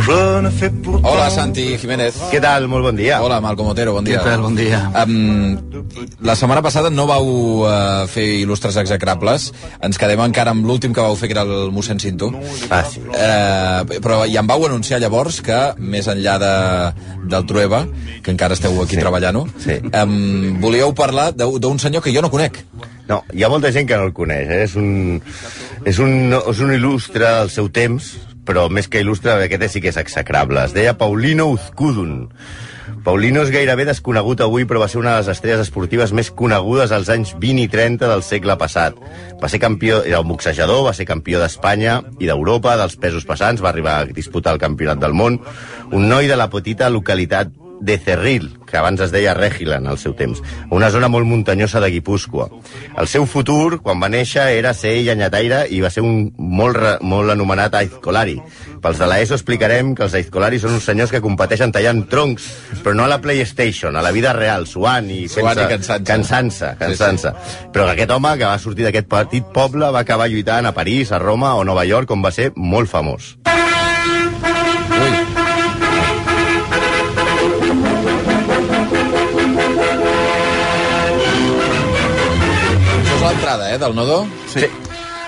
Je 0.00 0.40
ne 0.42 0.50
fais 0.50 0.70
pourtant... 0.70 1.08
Hola, 1.12 1.30
Santi 1.30 1.76
Jiménez. 1.78 2.14
Què 2.30 2.40
tal? 2.42 2.66
Molt 2.68 2.84
bon 2.84 2.96
dia. 2.98 3.20
Hola, 3.24 3.38
Malcom 3.40 3.70
Otero, 3.72 3.94
bon 3.96 4.04
dia. 4.06 4.18
Què 4.20 4.28
tal? 4.32 4.42
Bon 4.44 4.54
dia. 4.56 4.80
Um, 5.02 5.56
la 6.26 6.34
setmana 6.38 6.62
passada 6.64 6.90
no 6.92 7.06
vau 7.08 7.28
uh, 7.64 8.04
fer 8.10 8.26
il·lustres 8.42 8.76
execrables. 8.82 9.48
Ens 9.86 9.98
quedem 10.00 10.20
encara 10.26 10.52
amb 10.54 10.66
l'últim 10.68 10.94
que 10.94 11.02
vau 11.04 11.16
fer, 11.18 11.30
que 11.30 11.36
era 11.38 11.46
el 11.46 11.72
mossèn 11.74 12.00
Cinto. 12.02 12.28
Ah, 12.68 12.82
sí. 12.86 13.00
Uh, 13.08 14.00
però 14.04 14.20
ja 14.28 14.42
em 14.44 14.50
vau 14.50 14.66
anunciar 14.68 15.00
llavors 15.02 15.40
que, 15.46 15.60
més 15.78 16.10
enllà 16.12 16.36
de, 16.42 16.52
del 17.32 17.48
Trueba, 17.48 17.84
que 18.22 18.34
encara 18.34 18.58
esteu 18.58 18.76
aquí 18.82 18.96
Sí. 18.96 19.02
treballant-ho, 19.02 19.46
Sí. 19.62 19.80
um, 19.90 20.60
volíeu 20.62 20.92
parlar 20.94 21.32
d'un 21.36 21.56
d'un 21.60 21.78
senyor 21.82 22.02
que 22.04 22.12
jo 22.14 22.22
no 22.22 22.30
conec. 22.30 22.62
No, 23.08 23.22
hi 23.32 23.44
ha 23.44 23.48
molta 23.48 23.70
gent 23.72 23.86
que 23.88 23.96
no 23.96 24.08
el 24.08 24.12
coneix, 24.12 24.48
eh? 24.50 24.62
És 24.66 24.74
un, 24.76 25.20
és 25.86 25.98
un, 26.02 26.32
és 26.34 26.60
un 26.60 26.72
il·lustre 26.74 27.26
al 27.42 27.50
seu 27.54 27.68
temps, 27.70 28.16
però 28.46 28.68
més 28.72 28.88
que 28.88 29.02
il·lustre, 29.02 29.34
aquest 29.44 29.66
sí 29.74 29.82
que 29.82 29.90
és 29.92 30.00
execrable. 30.00 30.62
Es 30.64 30.74
deia 30.76 30.96
Paulino 30.98 31.50
Uzkudun. 31.52 32.28
Paulino 33.06 33.42
és 33.42 33.50
gairebé 33.50 33.84
desconegut 33.86 34.40
avui, 34.42 34.64
però 34.66 34.80
va 34.82 34.88
ser 34.90 35.00
una 35.00 35.16
de 35.16 35.24
les 35.24 35.30
estrelles 35.34 35.64
esportives 35.66 36.12
més 36.14 36.30
conegudes 36.30 36.94
als 36.94 37.10
anys 37.10 37.34
20 37.42 37.66
i 37.66 37.68
30 37.70 38.08
del 38.10 38.22
segle 38.22 38.56
passat. 38.58 38.98
Va 39.42 39.50
ser 39.50 39.60
campió, 39.62 40.00
era 40.06 40.22
un 40.22 40.30
boxejador, 40.30 40.84
va 40.86 40.94
ser 40.94 41.06
campió 41.06 41.42
d'Espanya 41.42 42.00
i 42.22 42.30
d'Europa, 42.30 42.76
dels 42.78 42.96
pesos 43.02 43.26
pesants, 43.26 43.62
va 43.62 43.70
arribar 43.74 43.98
a 44.00 44.08
disputar 44.10 44.54
el 44.54 44.62
campionat 44.62 45.02
del 45.02 45.14
món. 45.18 45.40
Un 45.90 46.08
noi 46.10 46.30
de 46.30 46.38
la 46.38 46.50
petita 46.50 46.90
localitat 46.90 47.50
de 47.80 47.98
Cerril, 47.98 48.58
que 48.66 48.76
abans 48.76 49.00
es 49.00 49.12
deia 49.12 49.34
Regilan 49.34 49.86
al 49.86 49.98
seu 49.98 50.14
temps, 50.16 50.42
una 50.70 50.90
zona 50.90 51.08
molt 51.08 51.26
muntanyosa 51.26 51.80
de 51.80 51.90
Guipúscoa. 51.90 52.48
El 52.98 53.08
seu 53.08 53.26
futur, 53.26 53.80
quan 53.82 54.00
va 54.02 54.08
néixer, 54.08 54.46
era 54.58 54.72
ser 54.74 54.94
llenyataire 55.06 55.64
i 55.70 55.80
va 55.84 55.90
ser 55.90 56.02
un 56.02 56.32
molt, 56.38 57.00
molt 57.02 57.30
anomenat 57.34 57.74
aizcolari. 57.78 58.38
Pels 58.82 58.98
de 58.98 59.08
l'ESO 59.10 59.36
explicarem 59.38 59.94
que 59.94 60.04
els 60.06 60.14
aizcolari 60.18 60.60
són 60.62 60.76
uns 60.76 60.86
senyors 60.88 61.12
que 61.12 61.22
competeixen 61.24 61.72
tallant 61.74 62.04
troncs, 62.10 62.48
però 62.82 62.94
no 62.96 63.04
a 63.04 63.10
la 63.12 63.20
PlayStation, 63.20 63.96
a 63.96 64.02
la 64.02 64.12
vida 64.14 64.32
real, 64.36 64.66
suant 64.66 65.10
i 65.10 65.26
Suant 65.28 65.58
i 65.58 65.68
cansant-se. 65.74 66.04
cansant-se. 66.12 66.74
cansant-se. 66.78 67.34
Però 67.72 67.86
que 67.86 67.96
aquest 67.96 68.10
home, 68.10 68.36
que 68.38 68.46
va 68.46 68.58
sortir 68.58 68.88
d'aquest 68.88 69.08
petit 69.08 69.44
poble, 69.54 69.90
va 69.90 70.00
acabar 70.06 70.28
lluitant 70.28 70.66
a 70.66 70.72
París, 70.72 71.12
a 71.12 71.18
Roma 71.18 71.54
o 71.56 71.64
Nova 71.64 71.84
York, 71.84 72.10
on 72.10 72.22
va 72.22 72.32
ser 72.32 72.52
molt 72.56 72.88
famós. 72.90 73.36
Eh, 83.62 83.78
del 83.78 83.94
Nodo? 83.94 84.26
Sí. 84.52 84.66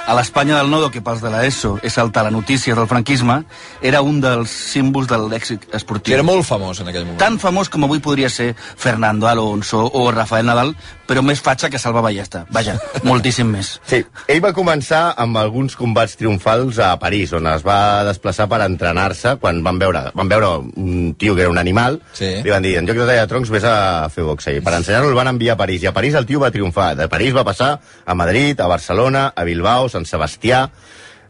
A 0.09 0.15
l'Espanya 0.17 0.57
del 0.57 0.71
Nodo, 0.73 0.89
que 0.91 1.03
pels 1.05 1.21
de 1.21 1.29
l'ESO 1.29 1.75
és 1.85 1.99
el 2.01 2.09
telenotícies 2.17 2.73
del 2.79 2.87
franquisme, 2.89 3.43
era 3.85 4.01
un 4.01 4.23
dels 4.25 4.49
símbols 4.49 5.07
de 5.11 5.19
l'èxit 5.21 5.67
Que 5.69 5.77
esportiu. 5.77 6.15
era 6.15 6.23
molt 6.25 6.47
famós 6.49 6.81
en 6.81 6.89
aquell 6.89 7.05
moment. 7.05 7.19
Tan 7.21 7.37
famós 7.39 7.69
com 7.69 7.85
avui 7.85 8.01
podria 8.01 8.31
ser 8.33 8.55
Fernando 8.57 9.29
Alonso 9.29 9.83
o 9.93 10.07
Rafael 10.11 10.47
Nadal, 10.49 10.73
però 11.07 11.21
més 11.23 11.43
fatxa 11.45 11.69
que 11.69 11.79
Salva 11.79 12.01
Ballesta. 12.01 12.47
Vaja, 12.51 12.79
moltíssim 13.05 13.51
més. 13.53 13.75
Sí, 13.85 14.01
ell 14.33 14.41
va 14.41 14.55
començar 14.57 15.13
amb 15.21 15.37
alguns 15.37 15.77
combats 15.77 16.17
triomfals 16.17 16.79
a 16.81 16.95
París, 16.99 17.35
on 17.37 17.47
es 17.53 17.63
va 17.67 18.03
desplaçar 18.09 18.49
per 18.49 18.63
entrenar-se 18.65 19.37
quan 19.37 19.61
van 19.63 19.79
veure, 19.79 20.07
van 20.17 20.29
veure 20.33 20.55
un 20.81 21.15
tio 21.21 21.35
que 21.37 21.43
era 21.45 21.51
un 21.53 21.59
animal, 21.61 22.01
Sí. 22.17 22.33
li 22.45 22.49
van 22.51 22.63
dir, 22.65 22.79
en 22.81 22.87
lloc 22.89 22.97
de 22.97 23.05
tallar 23.13 23.27
troncs, 23.29 23.51
vés 23.53 23.65
a 23.69 24.09
fer 24.09 24.25
boxe. 24.25 24.57
I 24.57 24.65
per 24.65 24.73
ensenyar-lo 24.81 25.11
el 25.13 25.15
van 25.21 25.29
enviar 25.35 25.53
a 25.53 25.61
París, 25.61 25.83
i 25.85 25.87
a 25.87 25.93
París 25.93 26.15
el 26.15 26.25
tio 26.25 26.41
va 26.41 26.51
triomfar. 26.51 26.95
De 26.97 27.09
París 27.13 27.37
va 27.37 27.45
passar 27.45 27.75
a 28.07 28.15
Madrid, 28.15 28.59
a 28.61 28.67
Barcelona, 28.73 29.35
a 29.37 29.45
Bilbao, 29.45 29.89
Sant 29.99 30.09
Sebastià... 30.17 30.69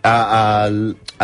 A, 0.08 0.69
el, 0.69 0.77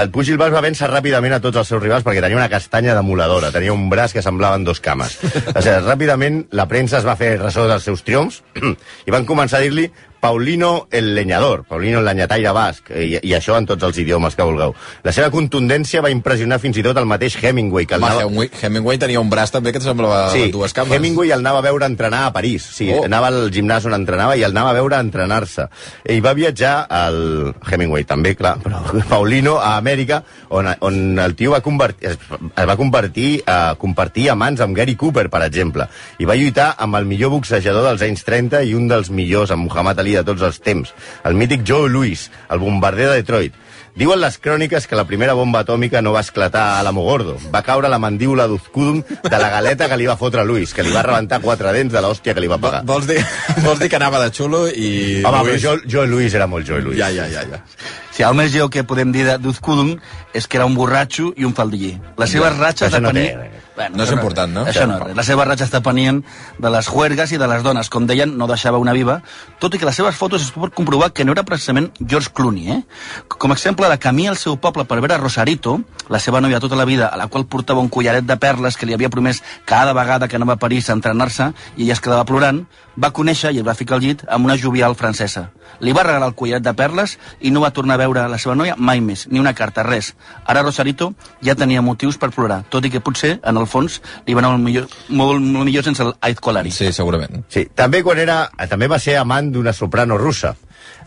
el 0.02 0.08
Puig 0.10 0.26
Gilbert 0.26 0.50
va 0.52 0.60
vèncer 0.60 0.88
ràpidament 0.90 1.36
a 1.36 1.38
tots 1.40 1.60
els 1.60 1.68
seus 1.70 1.80
rivals 1.80 2.02
perquè 2.05 2.18
tenia 2.20 2.36
una 2.36 2.48
castanya 2.50 2.96
demoladora, 2.98 3.52
tenia 3.55 3.72
un 3.72 3.84
braç 3.88 4.12
que 4.16 4.22
semblaven 4.24 4.66
dos 4.66 4.80
cames. 4.82 5.14
O 5.22 5.62
sigui, 5.62 5.77
ràpidament 5.86 6.40
la 6.58 6.66
premsa 6.68 6.98
es 6.98 7.06
va 7.06 7.14
fer 7.16 7.36
ressò 7.38 7.68
dels 7.70 7.86
seus 7.86 8.02
triomfs 8.04 8.42
i 9.06 9.14
van 9.14 9.28
començar 9.30 9.62
a 9.62 9.64
dir-li 9.64 9.86
Paulino 10.24 10.86
el 10.90 11.14
leñador, 11.14 11.64
Paulino 11.68 11.98
el 12.01 12.07
lenyataire 12.08 12.52
basc, 12.57 12.89
i, 12.96 13.18
i 13.20 13.35
això 13.36 13.58
en 13.61 13.67
tots 13.68 13.85
els 13.85 13.98
idiomes 14.01 14.33
que 14.39 14.46
vulgueu. 14.46 14.73
La 15.05 15.12
seva 15.12 15.29
contundència 15.35 16.01
va 16.01 16.08
impressionar 16.14 16.57
fins 16.62 16.79
i 16.80 16.85
tot 16.86 16.96
el 16.96 17.05
mateix 17.11 17.36
Hemingway, 17.42 17.85
que 17.85 17.98
el 17.98 18.01
Home, 18.02 18.08
anava... 18.11 18.23
Hemingway, 18.24 18.48
Hemingway 18.63 19.01
tenia 19.02 19.20
un 19.20 19.29
braç 19.29 19.52
també 19.52 19.74
que 19.74 19.83
et 19.83 19.84
semblava 19.84 20.30
Sí, 20.33 20.46
dues 20.55 20.73
cames. 20.73 20.96
Hemingway 20.96 21.29
el 21.34 21.45
anava 21.45 21.61
a 21.61 21.67
veure 21.67 21.84
entrenar 21.90 22.23
a 22.30 22.33
París. 22.33 22.64
Sí, 22.79 22.89
Oh. 22.95 23.02
anava 23.05 23.29
al 23.29 23.51
gimnàs 23.52 23.84
on 23.89 23.95
entrenava 23.96 24.36
i 24.39 24.45
el 24.46 24.52
anava 24.57 24.70
a 24.73 24.79
veure 24.79 24.96
entrenar-se. 25.02 25.67
I 26.08 26.20
va 26.24 26.33
viatjar 26.36 26.73
al 26.89 27.55
Hemingway 27.68 28.05
també, 28.08 28.33
clar, 28.39 28.55
però 28.64 28.80
Paulino 29.13 29.58
a 29.61 29.74
Amèrica, 29.77 30.23
on, 30.48 30.70
on 30.80 31.18
el 31.18 31.34
tio 31.36 31.52
va 31.52 31.61
convertir, 31.61 32.14
es, 32.14 32.18
es 32.57 32.68
va 32.70 32.77
convertir 32.80 33.42
a 33.46 33.74
compartir 33.77 34.30
a 34.30 34.39
mans 34.39 34.63
amb 34.64 34.77
Gary 34.77 34.96
Cooper, 34.96 35.27
per 35.29 35.42
exemple, 35.45 35.89
i 36.18 36.24
va 36.24 36.36
lluitar 36.40 36.70
amb 36.79 36.96
el 36.96 37.05
millor 37.11 37.34
boxejador 37.36 37.84
dels 37.90 38.07
anys 38.08 38.24
30 38.24 38.63
i 38.64 38.73
un 38.79 38.89
dels 38.89 39.11
millors, 39.11 39.52
amb 39.52 39.68
Muhammad 39.68 40.01
Ali 40.01 40.14
de 40.20 40.25
tots 40.25 40.42
els 40.42 40.61
temps, 40.61 40.95
el 41.25 41.35
mític 41.35 41.63
Joe 41.67 41.89
Louis, 41.91 42.30
el 42.51 42.58
bombarder 42.63 43.11
de 43.11 43.20
Detroit. 43.23 43.61
Diuen 43.95 44.19
les 44.19 44.35
cròniques 44.42 44.89
que 44.91 44.97
la 44.98 45.05
primera 45.07 45.36
bomba 45.39 45.61
atòmica 45.63 46.01
no 46.02 46.11
va 46.11 46.25
esclatar 46.25 46.80
a 46.80 46.83
l'Amogordo. 46.83 47.36
Va 47.55 47.61
caure 47.63 47.86
la 47.89 48.01
mandíbula 48.02 48.48
d'Uzkudum 48.51 49.05
de 49.23 49.39
la 49.39 49.51
galeta 49.52 49.86
que 49.86 49.95
li 50.01 50.08
va 50.11 50.17
fotre 50.19 50.42
Luis, 50.45 50.73
que 50.75 50.83
li 50.83 50.91
va 50.91 51.05
rebentar 51.07 51.39
quatre 51.41 51.70
dents 51.77 51.92
de 51.95 52.02
l'hòstia 52.02 52.35
que 52.35 52.42
li 52.42 52.51
va 52.51 52.58
pagar. 52.58 52.80
Vols 52.89 53.07
dir, 53.07 53.20
vols 53.63 53.79
dir 53.79 53.86
que 53.92 54.01
anava 54.01 54.19
de 54.25 54.33
xulo 54.35 54.64
i... 54.67 55.23
Home, 55.23 55.30
però 55.30 55.45
Luis- 55.47 55.63
jo, 55.63 55.77
jo 55.86 56.07
Luis 56.11 56.35
era 56.35 56.48
molt 56.51 56.67
Joe 56.67 56.83
Luis. 56.83 56.98
Ja, 56.98 57.13
ja, 57.14 57.29
ja, 57.31 57.46
ja. 57.52 57.63
Si 58.11 58.27
el 58.27 58.35
més 58.35 58.51
lleu 58.51 58.67
que 58.70 58.83
podem 58.83 59.13
dir 59.14 59.29
d'Uzkudun 59.39 59.95
és 60.35 60.48
que 60.51 60.58
era 60.58 60.67
un 60.67 60.75
borratxo 60.75 61.31
i 61.39 61.46
un 61.46 61.55
faldiller. 61.55 61.95
Les 62.19 62.35
seves 62.35 62.58
ratxes 62.58 62.98
no 62.98 63.13
té 63.14 63.29
depenien... 63.31 63.63
res. 63.77 63.96
No 63.96 64.05
és 64.05 64.12
important, 64.14 64.52
no? 64.52 64.64
Això 64.68 64.86
no, 64.89 64.98
res. 65.02 65.17
les 65.17 65.27
seves 65.27 65.48
ratxes 65.48 65.73
depenien 65.73 66.23
de 66.58 66.70
les 66.70 66.86
juergues 66.86 67.33
i 67.33 67.40
de 67.40 67.48
les 67.51 67.62
dones. 67.62 67.90
Com 67.90 68.07
deien, 68.07 68.36
no 68.39 68.48
deixava 68.51 68.79
una 68.79 68.95
viva, 68.96 69.20
tot 69.62 69.74
i 69.74 69.80
que 69.80 69.89
les 69.89 69.96
seves 69.96 70.17
fotos 70.17 70.42
es 70.46 70.52
pot 70.55 70.74
comprovar 70.74 71.12
que 71.12 71.24
no 71.24 71.33
era 71.33 71.45
precisament 71.45 71.90
George 72.01 72.33
Clooney, 72.34 72.70
eh? 72.70 72.80
Com 73.29 73.52
a 73.52 73.58
exemple 73.58 73.89
de 73.90 73.98
camí 73.98 74.29
al 74.29 74.39
seu 74.40 74.57
poble 74.57 74.86
per 74.89 75.01
veure 75.01 75.18
Rosarito, 75.18 75.79
la 76.08 76.20
seva 76.20 76.40
nòvia 76.40 76.61
tota 76.61 76.79
la 76.79 76.86
vida, 76.89 77.08
a 77.08 77.18
la 77.20 77.29
qual 77.29 77.46
portava 77.46 77.80
un 77.80 77.89
collaret 77.89 78.24
de 78.24 78.36
perles 78.36 78.77
que 78.77 78.86
li 78.86 78.95
havia 78.95 79.11
promès 79.11 79.42
cada 79.64 79.92
vegada 79.96 80.29
que 80.29 80.36
anava 80.36 80.58
a 80.58 80.63
París 80.63 80.89
a 80.90 80.96
entrenar-se 80.98 81.52
i 81.77 81.84
ella 81.84 81.98
es 81.98 82.02
quedava 82.05 82.24
plorant, 82.29 82.64
va 82.98 83.11
conèixer 83.11 83.52
i 83.52 83.61
es 83.63 83.67
va 83.67 83.74
ficar 83.74 83.98
al 83.98 84.05
llit 84.05 84.24
amb 84.29 84.46
una 84.46 84.57
jovial 84.61 84.95
francesa. 84.95 85.48
Li 85.80 85.92
va 85.92 86.05
regalar 86.07 86.29
el 86.30 86.36
collaret 86.39 86.64
de 86.64 86.75
perles 86.75 87.17
i 87.41 87.51
no 87.51 87.63
va 87.64 87.73
tornar 87.75 87.98
a 87.98 88.02
veure 88.05 88.27
la 88.29 88.39
seva 88.39 88.55
noia 88.55 88.77
mai 88.79 89.01
més, 89.05 89.27
ni 89.30 89.41
una 89.42 89.55
carta, 89.55 89.83
res. 89.83 90.14
Ara 90.47 90.63
Rosarito 90.63 91.13
ja 91.45 91.55
tenia 91.58 91.83
motius 91.83 92.19
per 92.19 92.30
plorar, 92.35 92.63
tot 92.70 92.85
i 92.85 92.91
que 92.91 93.02
potser, 93.05 93.39
en 93.42 93.57
el 93.61 93.67
fons, 93.67 94.01
li 94.27 94.35
va 94.35 94.45
anar 94.45 94.55
molt 94.55 94.64
millor, 94.64 94.86
molt, 95.08 95.41
molt 95.41 95.64
millor 95.64 95.85
sense 95.85 96.05
el 96.05 96.36
Colari. 96.41 96.70
Sí, 96.75 96.92
segurament. 96.92 97.45
Sí, 97.48 97.69
també 97.75 98.02
quan 98.02 98.19
era... 98.19 98.45
També 98.70 98.89
va 98.91 98.98
ser 98.98 99.19
amant 99.20 99.52
d'una 99.52 99.73
soprano 99.73 100.17
russa. 100.19 100.55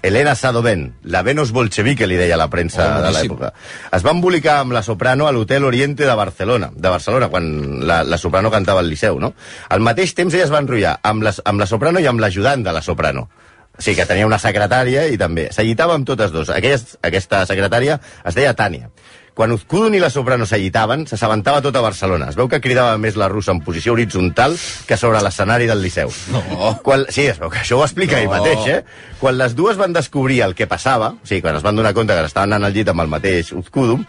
Elena 0.02 0.36
Sadoven, 0.36 0.94
la 1.04 1.24
Venus 1.26 1.52
bolchevique, 1.52 2.06
li 2.08 2.18
deia 2.18 2.38
la 2.38 2.48
premsa 2.54 2.86
Oh, 2.86 3.02
de 3.02 3.12
l'època. 3.14 3.50
Es 3.94 4.06
va 4.06 4.14
embolicar 4.14 4.60
amb 4.62 4.76
la 4.76 4.84
soprano 4.86 5.28
a 5.28 5.32
l'Hotel 5.34 5.66
Oriente 5.66 6.06
de 6.06 6.16
Barcelona, 6.16 6.70
de 6.74 6.90
Barcelona, 6.90 7.30
quan 7.34 7.48
la, 7.88 8.04
la 8.04 8.18
soprano 8.22 8.52
cantava 8.54 8.84
al 8.84 8.90
Liceu, 8.90 9.20
no? 9.20 9.34
Al 9.70 9.82
mateix 9.82 10.14
temps 10.18 10.34
ella 10.34 10.46
es 10.46 10.54
va 10.54 10.62
enrotllar 10.62 11.00
amb 11.04 11.26
la, 11.26 11.34
amb 11.46 11.60
la 11.60 11.68
soprano 11.70 12.00
i 12.00 12.08
amb 12.10 12.22
l'ajudant 12.22 12.64
de 12.64 12.74
la 12.74 12.82
soprano. 12.86 13.28
O 13.78 13.82
sigui, 13.82 13.96
que 14.00 14.06
tenia 14.10 14.26
una 14.26 14.40
secretària 14.42 15.06
i 15.08 15.18
també. 15.22 15.50
S'allitava 15.54 15.94
amb 15.94 16.08
totes 16.08 16.32
dos. 16.34 16.50
Aquesta, 16.50 16.98
aquesta 17.06 17.46
secretària 17.46 18.00
es 18.26 18.36
deia 18.36 18.56
Tània. 18.58 18.90
Quan 19.38 19.52
Uzkudun 19.54 19.94
i 19.94 20.00
la 20.02 20.08
soprano 20.10 20.48
s'allitaven, 20.50 21.04
s'assabentava 21.06 21.60
tota 21.62 21.78
Barcelona. 21.86 22.32
Es 22.32 22.36
veu 22.40 22.48
que 22.50 22.58
cridava 22.60 22.96
més 22.98 23.14
la 23.22 23.28
russa 23.30 23.52
en 23.54 23.60
posició 23.62 23.94
horitzontal 23.94 24.56
que 24.90 24.98
sobre 24.98 25.20
l'escenari 25.22 25.68
del 25.70 25.84
Liceu. 25.84 26.10
No. 26.34 26.42
Quan, 26.82 27.04
sí, 27.14 27.28
es 27.30 27.38
veu 27.38 27.52
que 27.54 27.60
això 27.62 27.78
ho 27.78 27.84
explica 27.86 28.18
ell 28.18 28.26
No. 28.26 28.40
mateix, 28.40 28.66
eh? 28.66 28.80
Quan 29.22 29.38
les 29.38 29.54
dues 29.54 29.78
van 29.78 29.94
descobrir 29.94 30.40
el 30.42 30.56
que 30.58 30.66
passava, 30.66 31.12
o 31.22 31.30
sigui, 31.30 31.44
quan 31.46 31.56
es 31.56 31.62
van 31.62 31.78
donar 31.78 31.94
compte 31.94 32.18
que 32.18 32.26
estaven 32.26 32.50
anant 32.58 32.66
al 32.66 32.74
llit 32.74 32.90
amb 32.90 33.06
el 33.06 33.14
mateix 33.14 33.54
Uzkudum, 33.54 34.02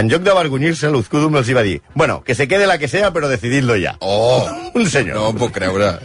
en 0.00 0.08
lloc 0.08 0.24
d'avergonyir-se, 0.24 0.88
l'Uzkudum 0.88 1.36
els 1.36 1.52
hi 1.52 1.58
va 1.60 1.66
dir 1.68 1.76
bueno, 1.94 2.22
que 2.24 2.34
se 2.34 2.48
quede 2.48 2.66
la 2.66 2.78
que 2.78 2.88
sea, 2.88 3.12
però 3.12 3.28
decididlo 3.28 3.76
ya. 3.76 3.98
Oh, 4.00 4.48
Un 4.72 4.88
senyor. 4.88 5.14
no 5.20 5.28
em 5.34 5.36
puc 5.44 5.52
creure. 5.60 5.98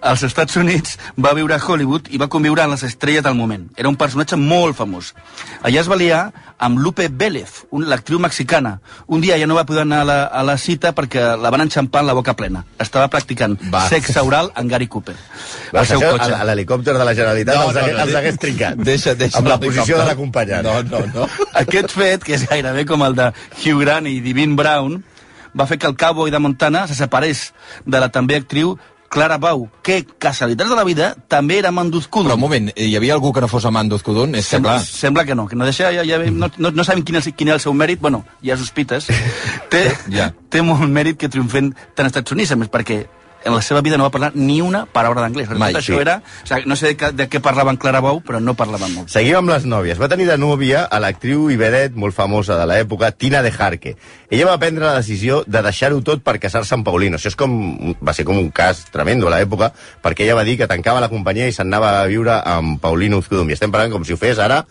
Als 0.00 0.22
Estats 0.24 0.56
Units 0.56 0.96
va 1.20 1.34
viure 1.36 1.54
a 1.54 1.60
Hollywood 1.60 2.08
i 2.10 2.18
va 2.20 2.28
conviure 2.32 2.62
amb 2.62 2.72
les 2.72 2.82
estrelles 2.88 3.22
del 3.24 3.34
moment. 3.36 3.66
Era 3.76 3.88
un 3.90 3.96
personatge 4.00 4.36
molt 4.40 4.76
famós. 4.78 5.12
Allà 5.62 5.82
es 5.82 5.90
va 5.90 5.98
liar 6.00 6.20
amb 6.60 6.78
Lupe 6.80 7.08
Vélez, 7.08 7.64
l'actriu 7.72 8.18
mexicana. 8.20 8.78
Un 9.06 9.20
dia 9.20 9.36
ja 9.40 9.46
no 9.48 9.54
va 9.56 9.66
poder 9.68 9.82
anar 9.82 10.00
a 10.02 10.08
la, 10.08 10.18
a 10.24 10.42
la 10.44 10.56
cita 10.58 10.94
perquè 10.96 11.36
la 11.40 11.52
van 11.52 11.64
enxampar 11.66 12.00
amb 12.00 12.12
la 12.12 12.16
boca 12.16 12.34
plena. 12.36 12.64
Estava 12.78 13.08
practicant 13.12 13.58
Va. 13.72 13.86
sexe 13.88 14.20
oral 14.24 14.50
amb 14.54 14.70
Gary 14.72 14.88
Cooper. 14.88 15.16
Va, 15.74 15.80
Al 15.80 15.86
seu 15.86 16.00
això, 16.00 16.12
cotxe. 16.16 16.32
a, 16.32 16.44
l'helicòpter 16.48 16.96
de 16.96 17.04
la 17.04 17.14
Generalitat 17.14 17.56
No, 17.56 17.66
els, 17.68 17.74
no, 17.74 17.80
hagués, 17.80 17.96
no, 17.96 18.04
els 18.06 18.18
hagués 18.20 18.38
trincat. 18.40 18.80
Deixa, 18.90 19.14
deixa 19.14 19.38
amb 19.38 19.52
la 19.52 19.60
posició 19.60 19.98
de 20.00 20.08
l'acompanyant. 20.08 20.64
No, 20.64 20.80
no, 20.82 21.04
no. 21.14 21.28
Aquest 21.64 21.92
fet, 21.96 22.24
que 22.24 22.36
és 22.38 22.46
gairebé 22.48 22.86
com 22.88 23.04
el 23.04 23.16
de 23.20 23.32
Hugh 23.60 23.84
Grant 23.84 24.08
i 24.08 24.20
Divine 24.24 24.56
Brown, 24.56 25.02
va 25.56 25.66
fer 25.66 25.76
que 25.78 25.88
el 25.88 25.96
cowboy 25.96 26.30
de 26.30 26.38
Montana 26.38 26.86
se 26.88 26.94
separés 26.94 27.50
de 27.84 28.00
la 28.00 28.08
també 28.08 28.36
actriu 28.40 28.76
Clara 29.10 29.38
Bau, 29.42 29.64
que, 29.82 30.04
casualitats 30.22 30.70
de 30.70 30.76
la 30.78 30.84
vida, 30.86 31.08
també 31.28 31.56
era 31.58 31.72
Manduzcudun. 31.74 32.30
Però 32.30 32.36
un 32.38 32.44
moment, 32.44 32.68
hi 32.78 32.92
havia 32.94 33.16
algú 33.16 33.32
que 33.34 33.42
no 33.42 33.48
fos 33.50 33.64
amant 33.66 33.90
d'Ozcudun? 33.90 34.36
És 34.38 34.46
que, 34.46 34.54
Sembla, 34.56 34.76
clar, 34.78 34.86
sembla 34.86 35.24
que 35.26 35.34
no, 35.34 35.48
que 35.50 35.58
no 35.58 35.66
deixa, 35.66 35.90
ja, 35.90 36.04
ja, 36.06 36.20
no, 36.30 36.46
no, 36.62 36.70
no 36.70 36.84
sabem 36.86 37.02
quin 37.02 37.18
és, 37.18 37.26
quin 37.34 37.50
és 37.50 37.56
el 37.58 37.64
seu 37.66 37.74
mèrit, 37.74 37.98
bueno, 38.00 38.22
hi 38.40 38.52
ha 38.54 38.56
sospites. 38.60 39.10
té, 39.72 39.88
Ja. 40.14 40.30
té 40.48 40.62
molt 40.62 40.86
mèrit 40.86 41.18
que 41.18 41.28
triomfen 41.28 41.72
tant 41.74 42.06
als 42.06 42.14
Estats 42.14 42.38
Units, 42.38 42.54
a 42.54 42.60
més, 42.60 42.70
perquè 42.70 43.02
en 43.44 43.54
la 43.54 43.62
seva 43.62 43.80
vida 43.80 43.96
no 43.96 44.04
va 44.04 44.10
parlar 44.12 44.32
ni 44.34 44.60
una 44.60 44.84
paraula 44.86 45.22
d'anglès. 45.22 45.48
perquè 45.48 45.58
Mai, 45.58 45.72
això 45.74 45.94
sí. 45.94 46.00
era... 46.00 46.18
O 46.44 46.46
sigui, 46.46 46.68
no 46.68 46.76
sé 46.76 46.90
de, 46.90 46.96
què- 47.00 47.12
de 47.16 47.26
què 47.32 47.40
parlaven 47.40 47.78
Clara 47.80 48.00
Bou, 48.04 48.20
però 48.20 48.40
no 48.40 48.52
parlaven 48.54 48.92
molt. 48.94 49.08
Seguim 49.12 49.38
amb 49.38 49.48
les 49.52 49.64
nòvies. 49.64 49.98
Va 49.98 50.08
tenir 50.12 50.26
de 50.28 50.36
núvia 50.36 50.82
a 50.84 51.00
l'actriu 51.00 51.48
i 51.50 51.56
vedet 51.56 51.96
molt 51.96 52.14
famosa 52.14 52.58
de 52.60 52.66
l'època, 52.68 53.10
Tina 53.16 53.40
de 53.42 53.50
Jarque. 53.50 53.96
Ella 54.30 54.46
va 54.50 54.58
prendre 54.60 54.84
la 54.84 54.94
decisió 55.00 55.42
de 55.46 55.62
deixar-ho 55.64 56.02
tot 56.04 56.22
per 56.22 56.36
casar-se 56.38 56.74
amb 56.76 56.84
Paulino. 56.84 57.16
Això 57.16 57.32
és 57.32 57.36
com, 57.36 57.94
va 58.04 58.12
ser 58.12 58.24
com 58.28 58.36
un 58.38 58.50
cas 58.52 58.84
tremendo 58.92 59.26
a 59.28 59.34
l'època, 59.38 59.72
perquè 60.04 60.26
ella 60.28 60.36
va 60.36 60.44
dir 60.44 60.58
que 60.60 60.68
tancava 60.68 61.00
la 61.00 61.08
companyia 61.08 61.48
i 61.48 61.52
s'anava 61.56 62.00
a 62.02 62.06
viure 62.06 62.36
amb 62.44 62.80
Paulino 62.80 63.18
Uzcudum. 63.24 63.48
I 63.50 63.56
estem 63.56 63.72
parlant 63.72 63.92
com 63.96 64.04
si 64.04 64.12
ho 64.12 64.20
fes 64.20 64.38
ara 64.38 64.64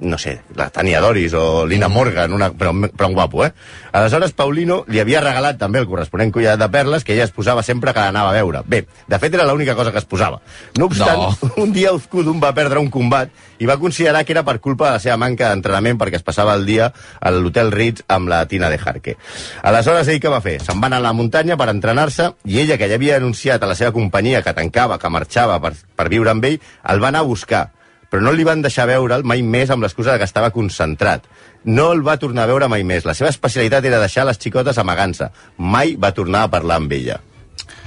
no 0.00 0.18
sé, 0.18 0.40
la 0.56 0.70
Tania 0.70 1.00
Doris 1.00 1.34
o 1.34 1.66
Lina 1.66 1.88
Morgan, 1.88 2.32
una, 2.32 2.50
però, 2.52 2.72
però 2.96 3.08
un 3.08 3.14
guapo, 3.14 3.44
eh? 3.44 3.52
Aleshores, 3.92 4.32
Paulino 4.32 4.84
li 4.88 5.00
havia 5.00 5.20
regalat 5.20 5.58
també 5.60 5.82
el 5.82 5.86
corresponent 5.86 6.32
collar 6.32 6.56
de 6.58 6.68
perles 6.72 7.04
que 7.04 7.12
ella 7.12 7.26
es 7.26 7.34
posava 7.36 7.62
sempre 7.62 7.92
que 7.92 8.00
l'anava 8.00 8.30
a 8.30 8.38
veure. 8.38 8.62
Bé, 8.66 8.86
de 9.06 9.18
fet 9.20 9.34
era 9.36 9.44
l'única 9.46 9.74
cosa 9.76 9.92
que 9.92 9.98
es 10.00 10.08
posava. 10.08 10.40
No 10.78 10.88
obstant, 10.88 11.20
No. 11.20 11.50
un 11.64 11.72
dia 11.72 11.92
Uzkudum 11.92 12.40
va 12.40 12.54
perdre 12.56 12.80
un 12.80 12.88
combat 12.90 13.28
i 13.60 13.66
va 13.68 13.76
considerar 13.78 14.24
que 14.24 14.32
era 14.32 14.44
per 14.46 14.58
culpa 14.60 14.86
de 14.86 14.92
la 14.96 15.02
seva 15.02 15.18
manca 15.20 15.50
d'entrenament 15.50 15.98
perquè 16.00 16.16
es 16.16 16.24
passava 16.24 16.54
el 16.56 16.64
dia 16.64 16.92
a 17.20 17.32
l'hotel 17.34 17.72
Ritz 17.74 18.04
amb 18.08 18.30
la 18.30 18.44
Tina 18.48 18.70
de 18.72 18.78
Jarque. 18.80 19.16
Aleshores, 19.62 20.08
ell 20.08 20.20
què 20.22 20.32
va 20.32 20.40
fer? 20.40 20.56
Se'n 20.64 20.80
va 20.80 20.88
anar 20.88 21.02
a 21.02 21.06
la 21.10 21.12
muntanya 21.12 21.58
per 21.60 21.68
entrenar-se 21.68 22.30
i 22.46 22.60
ella, 22.62 22.78
que 22.80 22.88
ja 22.88 22.96
havia 22.96 23.18
anunciat 23.20 23.62
a 23.62 23.68
la 23.68 23.76
seva 23.76 23.92
companyia 23.92 24.40
que 24.42 24.54
tancava, 24.56 24.98
que 24.98 25.12
marxava 25.12 25.60
per, 25.60 25.74
per 25.96 26.08
viure 26.08 26.32
amb 26.32 26.44
ell, 26.48 26.56
el 26.88 27.04
va 27.04 27.12
anar 27.12 27.20
a 27.20 27.28
buscar 27.28 27.66
però 28.10 28.22
no 28.22 28.32
li 28.34 28.44
van 28.44 28.62
deixar 28.62 28.88
veure'l 28.90 29.22
mai 29.24 29.42
més 29.42 29.70
amb 29.70 29.82
l'excusa 29.86 30.12
de 30.12 30.18
que 30.18 30.28
estava 30.28 30.50
concentrat. 30.50 31.24
No 31.64 31.92
el 31.92 32.02
va 32.06 32.16
tornar 32.18 32.44
a 32.44 32.50
veure 32.50 32.68
mai 32.68 32.82
més. 32.84 33.04
La 33.04 33.14
seva 33.14 33.30
especialitat 33.30 33.84
era 33.84 34.00
deixar 34.00 34.24
les 34.26 34.38
xicotes 34.40 34.78
amagant-se. 34.78 35.30
Mai 35.58 35.94
va 35.96 36.12
tornar 36.16 36.42
a 36.44 36.50
parlar 36.50 36.76
amb 36.82 36.92
ella. 36.92 37.20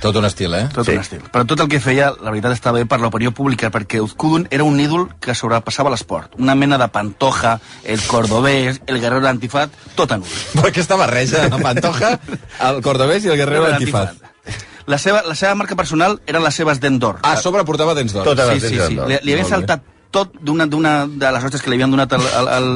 tot 0.03 0.15
un 0.19 0.25
estil, 0.25 0.53
eh? 0.53 0.67
Tot 0.73 0.85
Sí. 0.85 0.91
un 0.91 0.99
estil. 0.99 1.21
Però 1.31 1.45
tot 1.47 1.59
el 1.61 1.69
que 1.69 1.79
feia, 1.79 2.09
la 2.21 2.29
veritat, 2.29 2.51
estava 2.51 2.77
bé 2.77 2.85
per 2.85 2.99
l'opinió 2.99 3.31
pública, 3.31 3.69
perquè 3.71 4.01
Uzkudun 4.03 4.49
era 4.51 4.65
un 4.65 4.77
ídol 4.79 5.05
que 5.19 5.33
sobrepassava 5.33 5.89
l'esport. 5.89 6.33
Una 6.37 6.55
mena 6.55 6.77
de 6.77 6.87
Pantoja, 6.89 7.61
el 7.85 8.01
cordobès, 8.01 8.81
el 8.85 8.99
guerrero 8.99 9.21
d'Antifat, 9.21 9.71
tot 9.95 10.11
en 10.11 10.21
un. 10.21 10.27
Però 10.55 10.67
aquesta 10.67 10.97
barreja, 10.99 11.45
amb 11.45 11.63
Pantoja, 11.63 12.19
el 12.67 12.81
cordobès 12.81 13.23
i 13.23 13.29
el 13.29 13.37
guerrero 13.37 13.63
d'Antifaz. 13.69 14.15
La 14.87 14.97
seva, 14.97 15.23
la 15.25 15.35
seva 15.35 15.55
marca 15.55 15.77
personal 15.79 16.19
eren 16.27 16.43
les 16.43 16.55
seves 16.55 16.81
dents 16.83 16.99
d'or. 16.99 17.19
Ah, 17.23 17.33
a 17.33 17.37
sobre 17.37 17.63
portava 17.63 17.93
dents 17.95 18.11
d'or. 18.11 18.25
Totes 18.25 18.45
sí, 18.49 18.53
les 18.59 18.63
sí, 18.63 18.75
dents 18.75 18.87
sí. 18.89 18.99
Li, 19.07 19.19
li 19.23 19.31
havia 19.37 19.45
saltat 19.47 19.83
tot 20.13 20.35
d'una 20.39 20.67
de 20.69 21.31
les 21.35 21.43
hostes 21.43 21.63
que 21.63 21.71
li 21.71 21.79
havien 21.79 21.93
donat 21.93 22.13
al, 22.13 22.27
al, 22.39 22.51
al, 22.57 22.69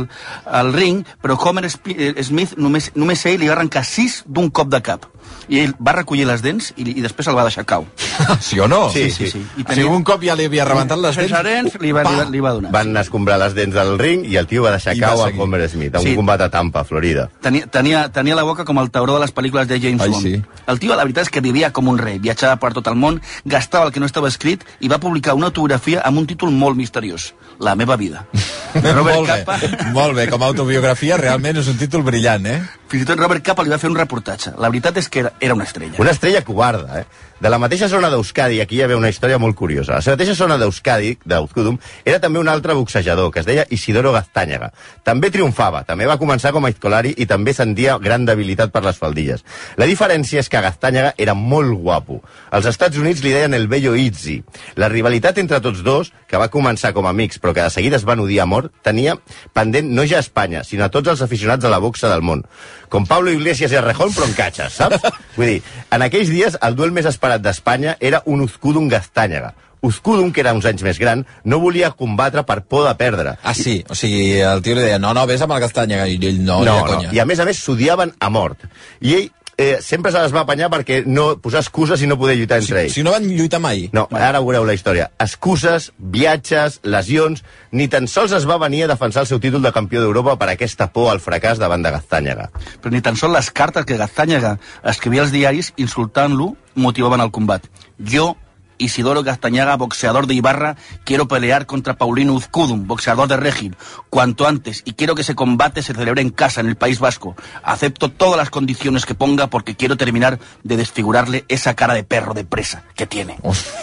al 0.61 0.73
ring, 0.75 1.03
però 1.21 1.37
Homer 1.37 1.67
eh, 1.67 2.11
Smith, 2.23 2.57
només, 2.57 2.91
només 2.95 3.25
ell 3.29 3.39
li 3.41 3.51
va 3.51 3.57
arrencar 3.59 3.85
sis 3.87 4.23
d'un 4.25 4.49
cop 4.49 4.73
de 4.73 4.81
cap. 4.83 5.05
I 5.47 5.61
ell 5.63 5.73
va 5.79 5.93
recollir 5.95 6.25
les 6.27 6.41
dents 6.43 6.73
i, 6.75 6.83
i 6.97 7.01
després 7.01 7.27
el 7.31 7.35
va 7.37 7.43
deixar 7.47 7.63
cau. 7.65 7.85
Sí 8.41 8.59
o 8.59 8.67
no? 8.67 8.89
Sí, 8.89 9.09
sí, 9.11 9.27
sí. 9.29 9.39
I 9.57 9.63
I 9.71 9.75
si 9.77 9.83
un 9.85 10.03
cop 10.03 10.23
ja 10.25 10.33
li 10.35 10.45
havia 10.49 10.65
rebentat 10.65 10.97
les 10.99 11.15
dents... 11.15 11.31
Dents 11.45 11.75
li 11.79 11.91
va, 11.93 12.01
li, 12.03 12.15
va, 12.17 12.25
li 12.33 12.39
va 12.43 12.51
donar. 12.57 12.71
Van 12.73 12.97
escombrar 12.97 13.37
les 13.39 13.53
dents 13.55 13.75
del 13.75 13.93
ring 13.99 14.25
i 14.25 14.35
el 14.41 14.47
tio 14.49 14.63
va 14.65 14.71
deixar 14.73 14.95
I 14.97 15.01
va 15.03 15.11
cau 15.13 15.21
a 15.21 15.27
seguir. 15.29 15.41
Homer 15.41 15.69
Smith, 15.69 15.95
a 15.95 15.99
un 16.01 16.05
Sí. 16.07 16.15
combat 16.17 16.41
a 16.41 16.49
Tampa, 16.49 16.83
Florida. 16.83 17.27
Tenia, 17.41 17.67
tenia, 17.67 18.07
tenia 18.11 18.35
la 18.35 18.43
boca 18.43 18.65
com 18.65 18.79
el 18.81 18.89
tauró 18.91 19.15
de 19.19 19.21
les 19.25 19.33
pel·lícules 19.35 19.67
de 19.67 19.79
James 19.79 20.01
Ai, 20.01 20.09
Bond. 20.09 20.23
sí. 20.23 20.41
El 20.67 20.79
tio, 20.79 20.95
la 20.95 21.03
veritat 21.05 21.27
és 21.27 21.29
que 21.29 21.41
vivia 21.41 21.71
com 21.71 21.87
un 21.87 21.97
rei, 22.01 22.17
viatjava 22.19 22.57
per 22.59 22.73
tot 22.73 22.87
el 22.87 22.95
món, 22.95 23.21
gastava 23.45 23.85
el 23.87 23.93
que 23.93 23.99
no 24.03 24.05
estava 24.09 24.27
escrit 24.27 24.65
i 24.81 24.89
va 24.91 24.97
publicar 24.99 25.35
una 25.37 25.47
autografia 25.51 26.01
amb 26.03 26.17
un 26.17 26.27
títol 26.27 26.51
molt 26.51 26.75
misteriós, 26.75 27.33
La 27.59 27.75
meva 27.75 27.95
vida. 27.97 28.25
Robert 28.73 29.15
molt 29.15 29.27
bé, 29.29 29.37
Capa, 29.45 29.91
molt 29.93 30.15
bé, 30.15 30.27
com 30.29 30.43
a 30.43 30.45
autobiografia 30.51 31.17
realment 31.17 31.57
és 31.57 31.67
un 31.71 31.77
títol 31.77 32.03
brillant, 32.05 32.45
eh? 32.45 32.59
Fins 32.89 33.03
i 33.03 33.07
tot 33.07 33.19
Robert 33.19 33.43
Capa 33.45 33.63
li 33.63 33.73
va 33.73 33.79
fer 33.81 33.89
un 33.91 33.97
reportatge. 33.97 34.55
La 34.57 34.71
veritat 34.73 34.97
és 35.01 35.09
que 35.09 35.25
era, 35.25 35.33
era 35.39 35.55
una 35.57 35.67
estrella. 35.67 35.99
Una 35.99 36.13
estrella 36.15 36.43
covarda, 36.47 37.01
eh? 37.01 37.05
De 37.37 37.51
la 37.53 37.59
mateixa 37.61 37.85
zona 37.85 38.09
d'Euskadi, 38.09 38.57
aquí 38.63 38.79
hi 38.79 38.81
havia 38.81 38.97
una 38.97 39.11
història 39.13 39.37
molt 39.37 39.53
curiosa. 39.55 39.93
A 39.93 40.01
la 40.01 40.15
mateixa 40.15 40.33
zona 40.33 40.55
d'Euskadi, 40.57 41.11
d'Uzkudum, 41.21 41.75
era 42.03 42.17
també 42.19 42.39
un 42.41 42.47
altre 42.49 42.73
boxejador, 42.73 43.29
que 43.31 43.43
es 43.43 43.45
deia 43.45 43.67
Isidoro 43.69 44.09
Gaztàñaga. 44.15 44.71
També 45.05 45.29
triomfava, 45.29 45.83
també 45.85 46.07
va 46.09 46.17
començar 46.17 46.49
com 46.55 46.65
a 46.65 46.71
izcolari 46.73 47.11
i 47.13 47.27
també 47.29 47.53
sentia 47.53 47.99
gran 48.01 48.25
debilitat 48.25 48.73
per 48.73 48.81
les 48.87 48.97
faldilles. 48.97 49.45
La 49.77 49.85
diferència 49.85 50.41
és 50.41 50.49
que 50.49 50.63
Gaztàñaga 50.65 51.13
era 51.21 51.35
molt 51.37 51.77
guapo. 51.77 52.23
Als 52.49 52.65
Estats 52.65 52.97
Units 52.97 53.21
li 53.21 53.35
deien 53.35 53.53
el 53.53 53.69
Bello 53.69 53.93
Itzi. 53.93 54.39
La 54.75 54.89
rivalitat 54.89 55.37
entre 55.37 55.61
tots 55.61 55.85
dos, 55.85 56.09
que 56.25 56.41
va 56.41 56.49
començar 56.49 56.91
com 56.97 57.05
a 57.05 57.13
amics 57.13 57.37
però 57.37 57.53
que 57.53 57.61
de 57.61 57.69
seguida 57.69 58.01
es 58.01 58.07
van 58.07 58.25
odiar 58.25 58.47
a 58.47 58.49
mort, 58.49 58.73
tenia 58.81 59.13
pendent 59.53 59.93
no 59.93 60.09
ja 60.09 60.17
a 60.17 60.25
Espanya, 60.25 60.65
sinó 60.65 60.87
a 60.87 60.89
tots 60.89 61.13
els 61.13 61.21
aficionats 61.21 61.65
a 61.65 61.69
la 61.69 61.83
boxa 61.85 62.09
del 62.09 62.25
món. 62.25 62.47
Com 62.89 63.05
Pablo 63.05 63.31
Iglesias 63.33 63.73
i 63.73 63.79
Arrejón, 63.79 64.13
però 64.15 64.27
en 64.29 64.35
catxes, 64.37 64.77
saps? 64.79 65.05
Vull 65.37 65.55
dir, 65.55 65.61
en 65.91 66.05
aquells 66.05 66.31
dies 66.33 66.57
el 66.63 66.77
duel 66.77 66.93
més 66.95 67.07
esperat 67.09 67.43
d'Espanya 67.43 67.97
era 67.99 68.21
un 68.25 68.43
Uzkudun 68.45 68.89
Gaztàñaga. 68.91 69.53
Uzkudun, 69.87 70.31
que 70.33 70.41
era 70.41 70.55
uns 70.57 70.65
anys 70.65 70.81
més 70.83 70.97
gran, 70.97 71.23
no 71.45 71.59
volia 71.61 71.91
combatre 71.93 72.41
per 72.47 72.63
por 72.65 72.87
de 72.87 72.93
perdre. 72.97 73.35
Ah, 73.43 73.53
sí, 73.53 73.83
o 73.87 73.95
sigui, 73.95 74.39
el 74.41 74.63
tio 74.65 74.75
li 74.75 74.83
deia, 74.87 74.97
no, 74.99 75.13
no, 75.13 75.27
vés 75.29 75.43
amb 75.45 75.53
el 75.53 75.61
Castanya, 75.63 76.01
i 76.09 76.17
ell, 76.17 76.41
no, 76.41 76.63
no, 76.65 76.79
no. 76.79 76.85
conya. 76.89 77.11
I 77.13 77.21
a 77.21 77.27
més 77.29 77.39
a 77.39 77.45
més 77.47 77.61
s'odiaven 77.61 78.15
a 78.19 78.31
mort. 78.33 78.65
I 79.05 79.13
ell 79.19 79.27
eh, 79.57 79.79
sempre 79.81 80.11
se 80.11 80.21
les 80.21 80.33
va 80.33 80.43
apanyar 80.45 80.69
perquè 80.71 81.01
no 81.09 81.31
posar 81.41 81.63
excuses 81.65 82.01
i 82.01 82.07
no 82.07 82.17
poder 82.21 82.37
lluitar 82.37 82.61
entre 82.61 82.83
ells. 82.85 82.95
Si 82.95 83.03
no 83.03 83.11
van 83.15 83.25
lluitar 83.27 83.59
mai. 83.59 83.87
No, 83.93 84.05
ara 84.13 84.39
veureu 84.39 84.65
la 84.67 84.77
història. 84.77 85.11
Excuses, 85.19 85.91
viatges, 85.97 86.81
lesions... 86.83 87.43
Ni 87.77 87.89
tan 87.91 88.07
sols 88.07 88.31
es 88.31 88.45
va 88.47 88.55
venir 88.61 88.85
a 88.85 88.87
defensar 88.93 89.25
el 89.25 89.27
seu 89.27 89.41
títol 89.43 89.61
de 89.61 89.73
campió 89.75 89.99
d'Europa 89.99 90.37
per 90.39 90.47
aquesta 90.53 90.87
por 90.93 91.09
al 91.11 91.19
fracàs 91.19 91.59
davant 91.59 91.83
de 91.83 91.91
Gaztàñaga. 91.91 92.47
Però 92.81 92.93
ni 92.93 93.01
tan 93.03 93.19
sols 93.19 93.35
les 93.35 93.49
cartes 93.51 93.85
que 93.85 93.99
Gaztàñaga 93.99 94.53
escrivia 94.87 95.25
als 95.25 95.33
diaris 95.35 95.73
insultant-lo 95.75 96.53
motivaven 96.79 97.21
el 97.25 97.33
combat. 97.35 97.67
Jo, 97.99 98.37
Isidoro 98.77 99.23
Gaztañaga, 99.23 99.75
boxeador 99.75 100.27
de 100.27 100.33
Ibarra, 100.35 100.75
quiero 101.03 101.27
pelear 101.27 101.65
contra 101.65 101.95
Paulino 101.95 102.33
Uzkudum, 102.33 102.87
boxeador 102.87 103.27
de 103.27 103.37
Regil, 103.37 103.75
cuanto 104.09 104.47
antes, 104.47 104.81
y 104.85 104.93
quiero 104.93 105.15
que 105.15 105.21
ese 105.21 105.35
combate 105.35 105.81
se 105.81 105.93
celebre 105.93 106.21
en 106.21 106.29
casa, 106.29 106.61
en 106.61 106.67
el 106.67 106.75
País 106.75 106.99
Vasco. 106.99 107.35
Acepto 107.63 108.09
todas 108.09 108.37
las 108.37 108.49
condiciones 108.49 109.05
que 109.05 109.15
ponga 109.15 109.47
porque 109.47 109.75
quiero 109.75 109.97
terminar 109.97 110.39
de 110.63 110.77
desfigurarle 110.77 111.45
esa 111.47 111.75
cara 111.75 111.93
de 111.93 112.03
perro 112.03 112.33
de 112.33 112.45
presa 112.45 112.83
que 112.95 113.07
tiene. 113.07 113.37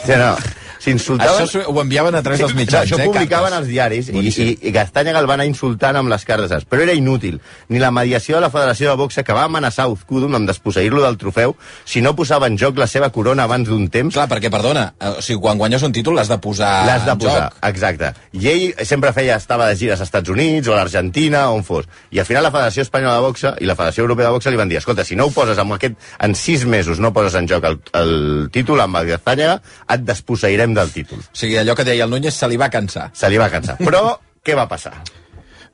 Sí, 0.04 0.12
no, 0.18 0.36
s'insultaven... 0.84 1.46
Això 1.46 1.62
ho 1.66 1.80
enviaven 1.80 2.14
a 2.14 2.22
través 2.22 2.42
dels 2.42 2.54
mitjans, 2.56 2.84
Això 2.84 2.98
eh, 3.00 3.06
publicaven 3.08 3.50
cartes. 3.50 3.58
als 3.58 3.68
diaris 3.70 4.10
i, 4.12 4.20
i, 4.28 4.48
i 4.68 4.72
Gastàñaga 4.74 5.22
el 5.22 5.28
va 5.30 5.36
anar 5.38 5.46
insultant 5.48 5.96
amb 5.96 6.12
les 6.12 6.26
cartes, 6.28 6.66
però 6.68 6.84
era 6.84 6.92
inútil. 6.96 7.40
Ni 7.72 7.80
la 7.80 7.90
mediació 7.94 8.36
de 8.36 8.44
la 8.44 8.50
Federació 8.52 8.90
de 8.90 8.98
Boxa 9.00 9.24
que 9.24 9.36
va 9.36 9.46
amenaçar 9.48 9.88
Uzkudum 9.88 10.36
amb 10.36 10.48
desposseir-lo 10.50 11.02
del 11.04 11.16
trofeu 11.20 11.56
si 11.84 12.02
no 12.04 12.14
posava 12.16 12.50
en 12.50 12.58
joc 12.60 12.78
la 12.80 12.88
seva 12.90 13.10
corona 13.14 13.48
abans 13.48 13.68
d'un 13.68 13.88
temps 13.88 14.14
Clar, 14.14 14.28
perquè, 14.30 14.50
perdona, 14.52 14.83
o 15.00 15.22
sigui, 15.22 15.40
quan 15.42 15.58
guanyes 15.58 15.82
un 15.86 15.92
títol 15.92 16.14
l'has 16.18 16.28
de 16.30 16.38
posar 16.42 16.70
L'has 16.86 17.04
de 17.06 17.12
en 17.12 17.18
posar, 17.18 17.46
joc. 17.52 17.58
exacte. 17.68 18.12
I 18.32 18.48
ell 18.52 18.86
sempre 18.86 19.12
feia, 19.16 19.36
estava 19.40 19.66
de 19.70 19.76
gires 19.80 20.00
als 20.00 20.08
Estats 20.08 20.28
Units 20.32 20.68
o 20.68 20.74
a 20.74 20.80
l'Argentina, 20.80 21.46
on 21.54 21.64
fos. 21.64 21.88
I 22.10 22.20
al 22.22 22.26
final 22.28 22.42
la 22.46 22.52
Federació 22.54 22.82
Espanyola 22.86 23.14
de 23.16 23.24
Boxa 23.26 23.54
i 23.60 23.66
la 23.70 23.76
Federació 23.78 24.04
Europea 24.06 24.26
de 24.28 24.36
Boxa 24.38 24.50
li 24.54 24.60
van 24.60 24.68
dir, 24.68 24.78
escolta, 24.78 25.04
si 25.04 25.16
no 25.16 25.26
ho 25.26 25.34
poses 25.34 25.58
amb 25.58 25.76
aquest, 25.78 25.96
en 26.20 26.34
sis 26.34 26.64
mesos 26.66 27.00
no 27.00 27.12
poses 27.12 27.34
en 27.40 27.48
joc 27.48 27.64
el, 27.70 27.80
el 28.00 28.14
títol 28.52 28.80
amb 28.84 28.96
el 29.00 29.08
Gaztàñaga, 29.14 29.60
et 29.94 30.04
desposseirem 30.06 30.74
del 30.74 30.90
títol. 30.94 31.18
O 31.24 31.36
sigui, 31.36 31.58
allò 31.60 31.74
que 31.74 31.84
deia 31.84 32.04
el 32.04 32.10
Núñez 32.10 32.34
se 32.36 32.48
li 32.48 32.56
va 32.60 32.70
cansar. 32.70 33.10
Se 33.14 33.30
li 33.30 33.38
va 33.40 33.50
cansar. 33.50 33.76
Però, 33.82 34.18
què 34.44 34.54
va 34.58 34.68
passar? 34.68 34.92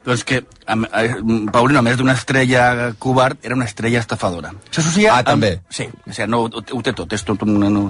Doncs 0.05 0.23
que 0.25 0.39
a, 0.65 0.73
a, 0.75 1.03
Paulino, 1.53 1.81
a 1.81 1.85
més 1.85 1.99
d'una 2.01 2.15
estrella 2.17 2.95
covard, 2.99 3.37
era 3.45 3.55
una 3.55 3.67
estrella 3.69 4.01
estafadora. 4.01 4.55
S'associa 4.73 5.13
Ah, 5.19 5.25
també? 5.27 5.59
Amb, 5.59 5.75
sí, 5.77 5.89
o 5.93 6.15
sigui, 6.15 6.29
no, 6.33 6.45
ho, 6.47 6.63
ho 6.63 6.81
té 6.87 6.95
tot, 6.97 7.13
és 7.13 7.25
tot 7.27 7.45
un, 7.45 7.59
no, 7.61 7.83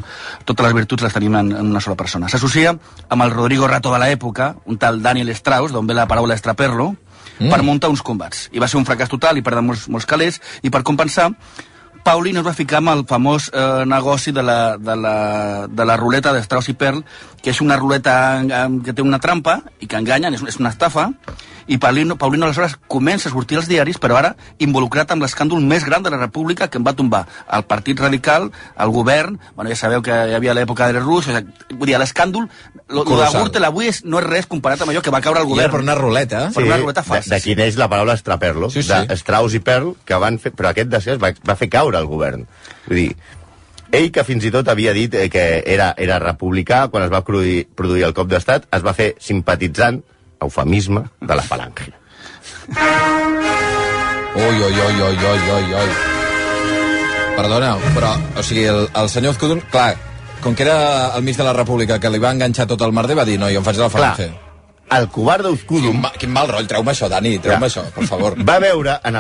totes 0.45 0.67
les 0.67 0.75
virtuts 0.75 1.07
les 1.07 1.15
tenim 1.15 1.37
en, 1.39 1.53
en 1.55 1.71
una 1.71 1.83
sola 1.85 1.95
persona. 2.01 2.29
S'associa 2.33 2.75
amb 2.75 3.23
el 3.23 3.31
Rodrigo 3.31 3.69
Rato 3.71 3.95
de 3.95 4.03
l'època, 4.03 4.57
un 4.67 4.81
tal 4.83 4.99
Daniel 5.05 5.31
Strauss, 5.39 5.71
d'on 5.77 5.87
ve 5.87 5.95
la 5.95 6.09
paraula 6.11 6.35
estraperlo, 6.35 6.97
mm. 7.39 7.49
per 7.49 7.63
muntar 7.63 7.93
uns 7.95 8.03
combats. 8.03 8.49
I 8.51 8.59
va 8.59 8.67
ser 8.67 8.81
un 8.83 8.89
fracàs 8.89 9.13
total 9.13 9.39
i 9.39 9.47
perdre 9.47 9.63
molts, 9.63 9.87
molts 9.87 10.09
calés, 10.11 10.41
i 10.67 10.71
per 10.75 10.83
compensar, 10.83 11.31
Paulino 12.03 12.41
es 12.41 12.47
va 12.47 12.55
ficar 12.57 12.81
amb 12.81 12.93
el 12.95 13.05
famós 13.09 13.51
eh, 13.53 13.85
negoci 13.87 14.33
de 14.33 14.43
la, 14.43 14.77
de, 14.79 14.97
la, 14.97 15.15
de 15.69 15.85
la 15.85 15.97
ruleta 16.01 16.33
de 16.33 16.41
Strauss 16.43 16.71
i 16.73 16.75
Perl, 16.75 17.03
que 17.43 17.53
és 17.55 17.61
una 17.65 17.77
ruleta 17.81 18.15
que 18.85 18.93
té 18.93 19.03
una 19.05 19.21
trampa 19.21 19.61
i 19.81 19.87
que 19.89 19.97
enganyen, 20.01 20.35
és, 20.37 20.43
és 20.49 20.59
una 20.61 20.73
estafa, 20.73 21.11
i 21.71 21.77
Paulino, 21.79 22.17
Paulino 22.19 22.49
aleshores 22.49 22.75
comença 22.91 23.29
a 23.29 23.33
sortir 23.33 23.57
als 23.61 23.69
diaris, 23.71 23.99
però 24.03 24.17
ara 24.19 24.33
involucrat 24.59 25.13
amb 25.15 25.23
l'escàndol 25.23 25.61
més 25.63 25.85
gran 25.87 26.03
de 26.03 26.11
la 26.11 26.19
República 26.19 26.67
que 26.69 26.81
em 26.81 26.87
va 26.87 26.97
tombar 26.99 27.21
el 27.53 27.63
Partit 27.69 28.01
Radical, 28.01 28.49
el 28.81 28.91
govern, 28.91 29.37
bueno, 29.55 29.71
ja 29.71 29.77
sabeu 29.79 30.03
que 30.03 30.11
hi 30.11 30.35
havia 30.35 30.55
l'època 30.57 30.89
de 30.91 30.99
Rus, 30.99 31.29
o 31.29 31.37
sigui, 31.37 31.77
vull 31.77 31.87
dir, 31.93 31.99
l'escàndol, 32.01 32.49
lo, 32.89 33.05
lo 33.05 33.21
de. 33.21 33.29
Gürtel 33.37 33.69
avui 33.69 33.87
és, 33.93 34.03
no 34.05 34.19
és 34.19 34.27
res 34.27 34.49
comparat 34.51 34.83
amb 34.83 34.91
allò 34.93 35.05
que 35.05 35.13
va 35.15 35.21
caure 35.23 35.45
al 35.45 35.47
I 35.47 35.53
era 35.53 35.69
govern. 35.69 35.77
per 35.77 35.81
una 35.87 35.95
ruleta. 35.95 36.43
Per 36.55 36.65
una 36.67 36.81
ruleta 36.81 37.05
falsa, 37.07 37.31
D'aquí 37.37 37.53
sí. 37.55 37.59
neix 37.61 37.79
la 37.79 37.89
paraula 37.93 38.17
estraperlo, 38.19 38.69
Sí, 38.75 38.83
sí. 38.83 38.91
de 39.07 39.17
Strauss 39.21 39.55
i 39.55 39.61
Perl, 39.65 39.95
que 40.05 40.19
van 40.19 40.41
fer... 40.43 40.51
Però 40.57 40.73
aquest 40.73 40.91
després 40.91 41.21
va, 41.23 41.31
va 41.47 41.55
fer 41.57 41.71
caure 41.71 41.90
el 41.99 42.09
govern. 42.11 42.47
Vull 42.87 43.03
dir, 43.03 43.11
Ell, 43.91 44.13
que 44.15 44.23
fins 44.23 44.45
i 44.47 44.53
tot 44.55 44.69
havia 44.71 44.93
dit 44.95 45.15
eh, 45.19 45.27
que 45.33 45.45
era, 45.67 45.91
era 45.99 46.21
republicà, 46.23 46.85
quan 46.93 47.09
es 47.09 47.11
va 47.11 47.25
produir, 47.27 47.65
produir 47.75 48.05
el 48.07 48.15
cop 48.15 48.29
d'estat, 48.31 48.69
es 48.77 48.85
va 48.87 48.95
fer 48.95 49.15
simpatitzant, 49.19 49.99
eufemisme, 50.41 51.03
de 51.21 51.35
la 51.37 51.43
falange. 51.43 51.91
Ui, 54.31 54.45
ui, 54.45 54.63
ui, 54.63 54.77
ui, 54.79 55.17
ui, 55.19 55.41
ui, 55.57 55.75
ui. 55.81 55.91
Perdona, 57.35 57.73
però, 57.97 58.15
o 58.39 58.45
sigui, 58.47 58.69
el, 58.71 58.87
el 58.95 59.11
senyor 59.11 59.35
Uzkudun, 59.35 59.65
clar, 59.73 59.97
com 60.45 60.55
que 60.55 60.63
era 60.69 61.11
al 61.17 61.27
mig 61.27 61.37
de 61.37 61.47
la 61.47 61.57
república 61.57 61.99
que 61.99 62.15
li 62.15 62.23
va 62.23 62.31
enganxar 62.37 62.69
tot 62.71 62.87
el 62.87 62.95
merder, 62.95 63.19
va 63.19 63.27
dir, 63.27 63.41
no, 63.43 63.51
jo 63.51 63.59
em 63.59 63.67
faig 63.67 63.81
de 63.81 63.85
la 63.89 63.91
Clar, 63.91 64.15
falange. 64.15 64.50
El 64.97 65.09
covarde 65.09 65.49
Quin, 65.49 65.55
Uzkudun 65.59 66.01
ma, 66.01 66.11
quin 66.19 66.33
mal 66.33 66.49
roll, 66.49 66.67
treu-me 66.67 66.93
això, 66.93 67.09
Dani, 67.09 67.39
treu-me 67.39 67.69
Ja. 67.69 67.83
això, 67.83 67.85
per 67.95 68.07
favor. 68.07 68.37
va 68.45 68.59
veure 68.59 69.01
en 69.05 69.17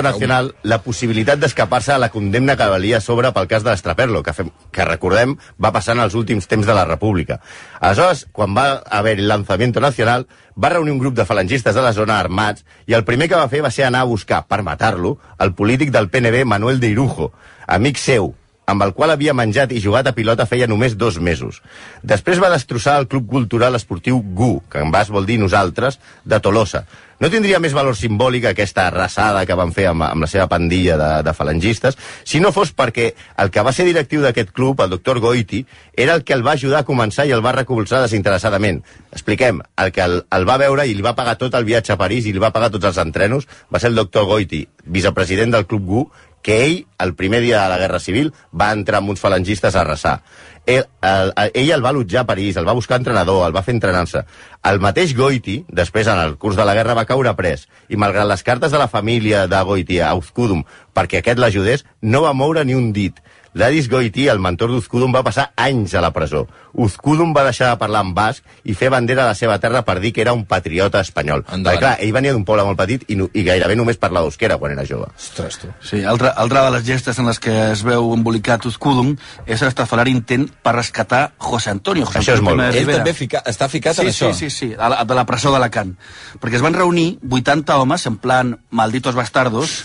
treu-m'ho, 0.00 0.02
nacional 0.02 0.54
la 0.62 0.82
possibilitat 0.82 1.38
d'escapar-se 1.38 1.92
a 1.92 1.98
la 1.98 2.10
condemna 2.10 2.56
que 2.56 2.66
valia 2.68 2.98
a 2.98 3.00
sobre 3.00 3.32
pel 3.32 3.46
cas 3.48 3.62
de 3.64 3.70
l'Estraperlo, 3.70 4.22
que, 4.22 4.32
fem, 4.32 4.50
que 4.70 4.84
recordem 4.84 5.36
va 5.62 5.72
passar 5.72 5.94
en 5.96 6.02
els 6.02 6.14
últims 6.14 6.46
temps 6.46 6.66
de 6.66 6.74
la 6.74 6.84
República. 6.84 7.40
Aleshores, 7.80 8.26
quan 8.32 8.56
va 8.56 8.82
haver 8.90 9.18
el 9.18 9.28
lanzamiento 9.28 9.80
nacional, 9.80 10.26
va 10.56 10.68
reunir 10.70 10.92
un 10.92 10.98
grup 10.98 11.14
de 11.14 11.24
falangistes 11.24 11.74
de 11.74 11.82
la 11.82 11.92
zona 11.92 12.18
armats 12.18 12.64
i 12.86 12.94
el 12.94 13.04
primer 13.04 13.28
que 13.28 13.36
va 13.36 13.48
fer 13.48 13.62
va 13.62 13.70
ser 13.70 13.84
anar 13.84 14.00
a 14.00 14.10
buscar, 14.10 14.46
per 14.46 14.62
matar-lo, 14.62 15.18
el 15.38 15.54
polític 15.54 15.90
del 15.90 16.10
PNB 16.10 16.44
Manuel 16.44 16.80
de 16.80 16.88
Irujo, 16.88 17.32
amic 17.66 17.96
seu, 17.96 18.34
amb 18.68 18.84
el 18.84 18.92
qual 18.92 19.14
havia 19.14 19.32
menjat 19.32 19.72
i 19.72 19.80
jugat 19.80 20.10
a 20.10 20.14
pilota 20.16 20.46
feia 20.46 20.68
només 20.68 20.96
dos 21.00 21.16
mesos. 21.24 21.62
Després 22.04 22.40
va 22.42 22.52
destrossar 22.52 22.98
el 23.00 23.08
Club 23.08 23.28
Cultural 23.32 23.78
Esportiu 23.78 24.20
GU, 24.20 24.58
que 24.68 24.84
en 24.84 24.92
bas 24.92 25.08
vol 25.08 25.26
dir 25.26 25.38
nosaltres, 25.40 25.96
de 26.28 26.40
Tolosa. 26.44 26.84
No 27.18 27.30
tindria 27.32 27.58
més 27.58 27.72
valor 27.74 27.96
simbòlic 27.98 28.44
aquesta 28.46 28.84
arrasada 28.86 29.40
que 29.48 29.56
van 29.58 29.72
fer 29.74 29.88
amb, 29.90 30.04
amb 30.06 30.22
la 30.22 30.28
seva 30.30 30.46
pandilla 30.46 30.98
de, 31.00 31.08
de 31.26 31.32
falangistes, 31.34 31.96
si 32.22 32.38
no 32.38 32.52
fos 32.54 32.70
perquè 32.76 33.08
el 33.42 33.50
que 33.50 33.64
va 33.66 33.72
ser 33.74 33.88
directiu 33.88 34.22
d'aquest 34.22 34.52
club, 34.54 34.84
el 34.84 34.92
doctor 34.92 35.18
Goiti, 35.24 35.64
era 35.96 36.14
el 36.14 36.22
que 36.22 36.36
el 36.36 36.44
va 36.46 36.54
ajudar 36.54 36.84
a 36.84 36.86
començar 36.86 37.26
i 37.26 37.34
el 37.34 37.42
va 37.42 37.56
recolzar 37.56 38.04
desinteressadament. 38.04 38.84
Expliquem, 39.10 39.64
el 39.82 39.90
que 39.96 40.04
el, 40.04 40.20
el 40.30 40.46
va 40.46 40.60
veure 40.62 40.86
i 40.86 40.94
li 40.94 41.02
va 41.02 41.16
pagar 41.18 41.34
tot 41.40 41.56
el 41.58 41.66
viatge 41.66 41.96
a 41.96 41.98
París 41.98 42.28
i 42.28 42.36
li 42.36 42.44
va 42.44 42.52
pagar 42.54 42.70
tots 42.70 42.92
els 42.92 43.02
entrenos 43.02 43.48
va 43.72 43.82
ser 43.82 43.90
el 43.90 43.98
doctor 43.98 44.28
Goiti, 44.28 44.62
vicepresident 44.86 45.56
del 45.56 45.66
club 45.66 45.88
GU, 45.88 46.06
que 46.42 46.64
ell, 46.64 46.76
el 46.98 47.14
primer 47.14 47.40
dia 47.40 47.62
de 47.62 47.68
la 47.68 47.78
Guerra 47.78 48.00
Civil, 48.00 48.32
va 48.52 48.72
entrar 48.72 49.02
amb 49.02 49.10
uns 49.14 49.20
falangistes 49.20 49.76
a 49.76 49.82
arrasar. 49.82 50.20
Ell 50.68 50.84
el, 51.00 51.32
ell 51.56 51.70
el 51.72 51.84
va 51.84 51.90
allotjar 51.94 52.22
a 52.22 52.28
París, 52.28 52.56
el 52.60 52.68
va 52.68 52.76
buscar 52.76 52.98
entrenador, 53.00 53.46
el 53.46 53.54
va 53.56 53.62
fer 53.64 53.72
entrenant-se. 53.74 54.24
El 54.68 54.82
mateix 54.84 55.14
Goiti, 55.16 55.62
després 55.68 56.10
en 56.12 56.20
el 56.20 56.36
curs 56.36 56.58
de 56.58 56.66
la 56.68 56.74
guerra, 56.76 56.96
va 56.98 57.06
caure 57.08 57.32
pres, 57.38 57.66
i 57.88 57.96
malgrat 57.96 58.28
les 58.28 58.44
cartes 58.44 58.74
de 58.74 58.80
la 58.80 58.90
família 58.92 59.46
de 59.48 59.62
Goiti 59.64 60.02
a 60.04 60.12
Uzkudum 60.18 60.64
perquè 60.98 61.22
aquest 61.22 61.38
l'ajudés, 61.38 61.84
no 62.02 62.24
va 62.24 62.34
moure 62.34 62.64
ni 62.66 62.74
un 62.74 62.90
dit. 62.92 63.20
Ladis 63.54 63.88
Goiti, 63.88 64.28
el 64.28 64.40
mentor 64.42 64.70
d'Uzkudum, 64.72 65.14
va 65.14 65.24
passar 65.24 65.50
anys 65.56 65.94
a 65.94 66.02
la 66.04 66.10
presó. 66.12 66.46
Uzkudum 66.78 67.32
va 67.34 67.42
deixar 67.46 67.72
de 67.72 67.78
parlar 67.80 68.04
en 68.04 68.12
basc 68.14 68.44
i 68.68 68.74
fer 68.78 68.90
bandera 68.92 69.24
a 69.24 69.30
la 69.32 69.36
seva 69.38 69.56
terra 69.58 69.82
per 69.86 69.98
dir 70.02 70.12
que 70.14 70.22
era 70.22 70.34
un 70.36 70.44
patriota 70.46 71.00
espanyol. 71.00 71.42
Endavant. 71.46 71.64
Perquè, 71.66 71.80
clar, 71.82 71.94
ell 72.04 72.12
venia 72.14 72.34
d'un 72.36 72.44
poble 72.46 72.64
molt 72.68 72.78
petit 72.78 73.06
i, 73.08 73.16
no, 73.18 73.28
i 73.32 73.42
gairebé 73.46 73.74
només 73.78 73.98
parlava 73.98 74.28
euskera 74.30 74.58
quan 74.60 74.74
era 74.76 74.84
jove. 74.86 75.08
Ostres, 75.16 75.58
tu. 75.62 75.72
Sí, 75.82 76.02
altra, 76.04 76.34
altra 76.36 76.66
de 76.66 76.74
les 76.76 76.86
gestes 76.86 77.18
en 77.18 77.26
les 77.30 77.40
que 77.42 77.54
es 77.72 77.82
veu 77.86 78.12
embolicat 78.14 78.68
Uzkudum 78.68 79.14
és 79.46 79.64
l'estafalar 79.64 80.06
intent 80.12 80.46
per 80.62 80.76
rescatar 80.76 81.22
José 81.38 81.72
Antonio. 81.74 82.06
José 82.06 82.22
Això 82.22 82.36
és 82.38 82.44
molt 82.44 82.60
de 82.62 82.68
Ell 82.68 82.78
Rivera. 82.84 83.02
també 83.02 83.16
fica, 83.16 83.42
està 83.48 83.70
ficat 83.72 83.98
sí, 83.98 84.04
en 84.06 84.12
això. 84.12 84.32
Sí, 84.32 84.50
sí, 84.50 84.68
sí, 84.68 84.70
a 84.78 84.92
la, 84.92 85.02
de 85.08 85.18
la 85.18 85.26
presó 85.26 85.52
d'Alacant. 85.54 85.96
Perquè 86.38 86.60
es 86.60 86.64
van 86.64 86.76
reunir 86.76 87.08
80 87.24 87.78
homes, 87.80 88.06
en 88.06 88.20
plan 88.22 88.54
malditos 88.70 89.18
bastardos, 89.18 89.80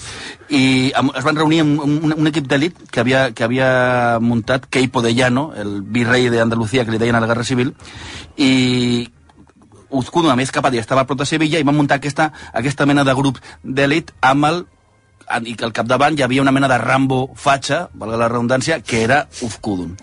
i 0.53 0.93
es 0.93 1.25
van 1.25 1.39
reunir 1.39 1.63
amb 1.63 1.81
un, 1.81 2.13
un, 2.13 2.29
equip 2.29 2.45
d'elit 2.49 2.77
que 2.93 3.01
havia, 3.01 3.23
que 3.33 3.45
havia 3.45 4.19
muntat 4.21 4.67
Keipo 4.69 5.01
de 5.01 5.13
Llano, 5.15 5.47
el 5.57 5.81
virrei 5.81 6.29
d'Andalucía, 6.29 6.85
que 6.85 6.93
li 6.93 7.01
deien 7.01 7.17
a 7.17 7.23
la 7.23 7.29
Guerra 7.31 7.47
Civil, 7.47 7.73
i 8.37 9.09
Uzkudum, 9.93 10.31
a 10.33 10.37
més, 10.37 10.49
cap 10.53 10.65
a 10.65 10.71
dir, 10.73 10.81
estava 10.81 11.03
a 11.03 11.09
prop 11.09 11.19
de 11.19 11.25
Sevilla 11.29 11.59
i 11.61 11.65
van 11.65 11.77
muntar 11.77 11.99
aquesta, 11.99 12.31
aquesta 12.53 12.85
mena 12.89 13.03
de 13.05 13.13
grup 13.17 13.37
d'elit 13.63 14.09
amb 14.25 14.49
el 14.49 14.63
i 15.47 15.53
que 15.55 15.65
al 15.65 15.73
capdavant 15.73 16.17
hi 16.17 16.23
havia 16.25 16.41
una 16.43 16.51
mena 16.51 16.67
de 16.67 16.77
Rambo 16.81 17.29
fatxa, 17.39 17.87
valga 17.93 18.19
la 18.19 18.29
redundància, 18.29 18.81
que 18.81 19.03
era 19.05 19.23
Uzkudum. 19.41 19.95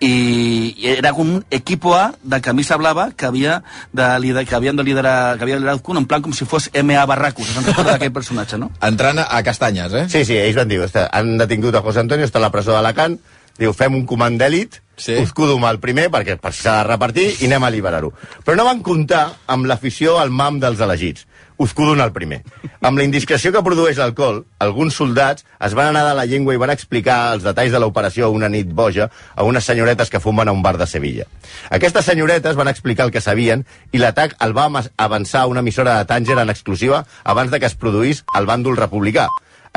I 0.00 0.74
i 0.78 0.86
era 0.92 1.10
com 1.12 1.28
un 1.38 1.44
equipo 1.50 1.94
A 1.96 2.12
de 2.22 2.40
camisa 2.40 2.76
blava 2.78 3.10
que 3.16 3.26
havia 3.26 3.62
de 3.92 4.06
liderar, 4.20 4.46
que 4.46 4.54
havien 4.54 4.76
de 4.76 4.84
liderar, 4.86 5.36
que 5.36 5.42
havia 5.42 5.56
de 5.56 5.60
liderar 5.60 5.74
Uzkudum, 5.80 6.04
en 6.04 6.06
plan 6.06 6.22
com 6.22 6.32
si 6.32 6.44
fos 6.46 6.68
M.A. 6.72 7.04
Barracus, 7.06 7.48
se'n 7.50 7.66
recorda 7.66 7.96
d'aquell 7.96 8.12
personatge, 8.14 8.58
no? 8.58 8.70
Entrant 8.90 9.18
a, 9.24 9.42
castanyes, 9.42 9.92
eh? 9.92 10.04
Sí, 10.08 10.24
sí, 10.24 10.36
ells 10.38 10.56
van 10.60 10.68
dir, 10.70 10.78
"Ostres, 10.84 11.08
han 11.12 11.36
detingut 11.38 11.74
a 11.74 11.82
José 11.82 12.00
Antonio, 12.04 12.26
està 12.28 12.38
a 12.38 12.46
la 12.46 12.52
presó 12.54 12.76
d'Alacant, 12.76 13.18
diu, 13.58 13.72
fem 13.74 13.94
un 13.98 14.06
comand 14.06 14.38
d'èlit, 14.40 14.82
Sí. 14.98 15.14
sí. 15.14 15.22
Uzkudum 15.22 15.62
el 15.68 15.78
primer, 15.78 16.08
perquè 16.10 16.34
per 16.42 16.50
si 16.52 16.62
s'ha 16.64 16.80
de 16.80 16.88
repartir, 16.88 17.28
i 17.40 17.46
anem 17.46 17.62
a 17.62 17.68
alliberar-ho. 17.68 18.08
Però 18.44 18.56
no 18.58 18.64
van 18.66 18.80
comptar 18.82 19.28
amb 19.46 19.66
l'afició 19.70 20.16
al 20.18 20.30
mam 20.34 20.58
dels 20.58 20.80
elegits. 20.82 21.22
Uzkudun 21.58 22.00
el 22.00 22.12
primer. 22.14 22.44
Amb 22.80 23.00
la 23.00 23.04
indiscreció 23.04 23.50
que 23.50 23.62
produeix 23.66 23.98
l'alcohol, 23.98 24.44
alguns 24.62 24.94
soldats 24.94 25.42
es 25.66 25.74
van 25.74 25.90
anar 25.90 26.04
de 26.06 26.14
la 26.14 26.26
llengua 26.30 26.54
i 26.54 26.60
van 26.62 26.70
explicar 26.70 27.16
els 27.34 27.42
detalls 27.42 27.74
de 27.74 27.80
l'operació 27.82 28.28
una 28.30 28.50
nit 28.52 28.70
boja 28.70 29.08
a 29.34 29.46
unes 29.46 29.66
senyoretes 29.66 30.12
que 30.12 30.22
fumen 30.22 30.46
a 30.46 30.54
un 30.54 30.62
bar 30.62 30.76
de 30.78 30.86
Sevilla. 30.86 31.26
Aquestes 31.74 32.06
senyoretes 32.06 32.54
van 32.54 32.70
explicar 32.70 33.08
el 33.08 33.12
que 33.12 33.24
sabien 33.24 33.66
i 33.90 33.98
l'atac 33.98 34.38
el 34.46 34.54
va 34.54 34.70
avançar 34.96 35.48
una 35.50 35.66
emissora 35.66 35.98
de 35.98 36.06
Tànger 36.06 36.38
en 36.38 36.54
exclusiva 36.54 37.04
abans 37.24 37.50
de 37.50 37.58
que 37.58 37.66
es 37.66 37.74
produís 37.74 38.22
el 38.38 38.46
bàndol 38.46 38.78
republicà. 38.78 39.26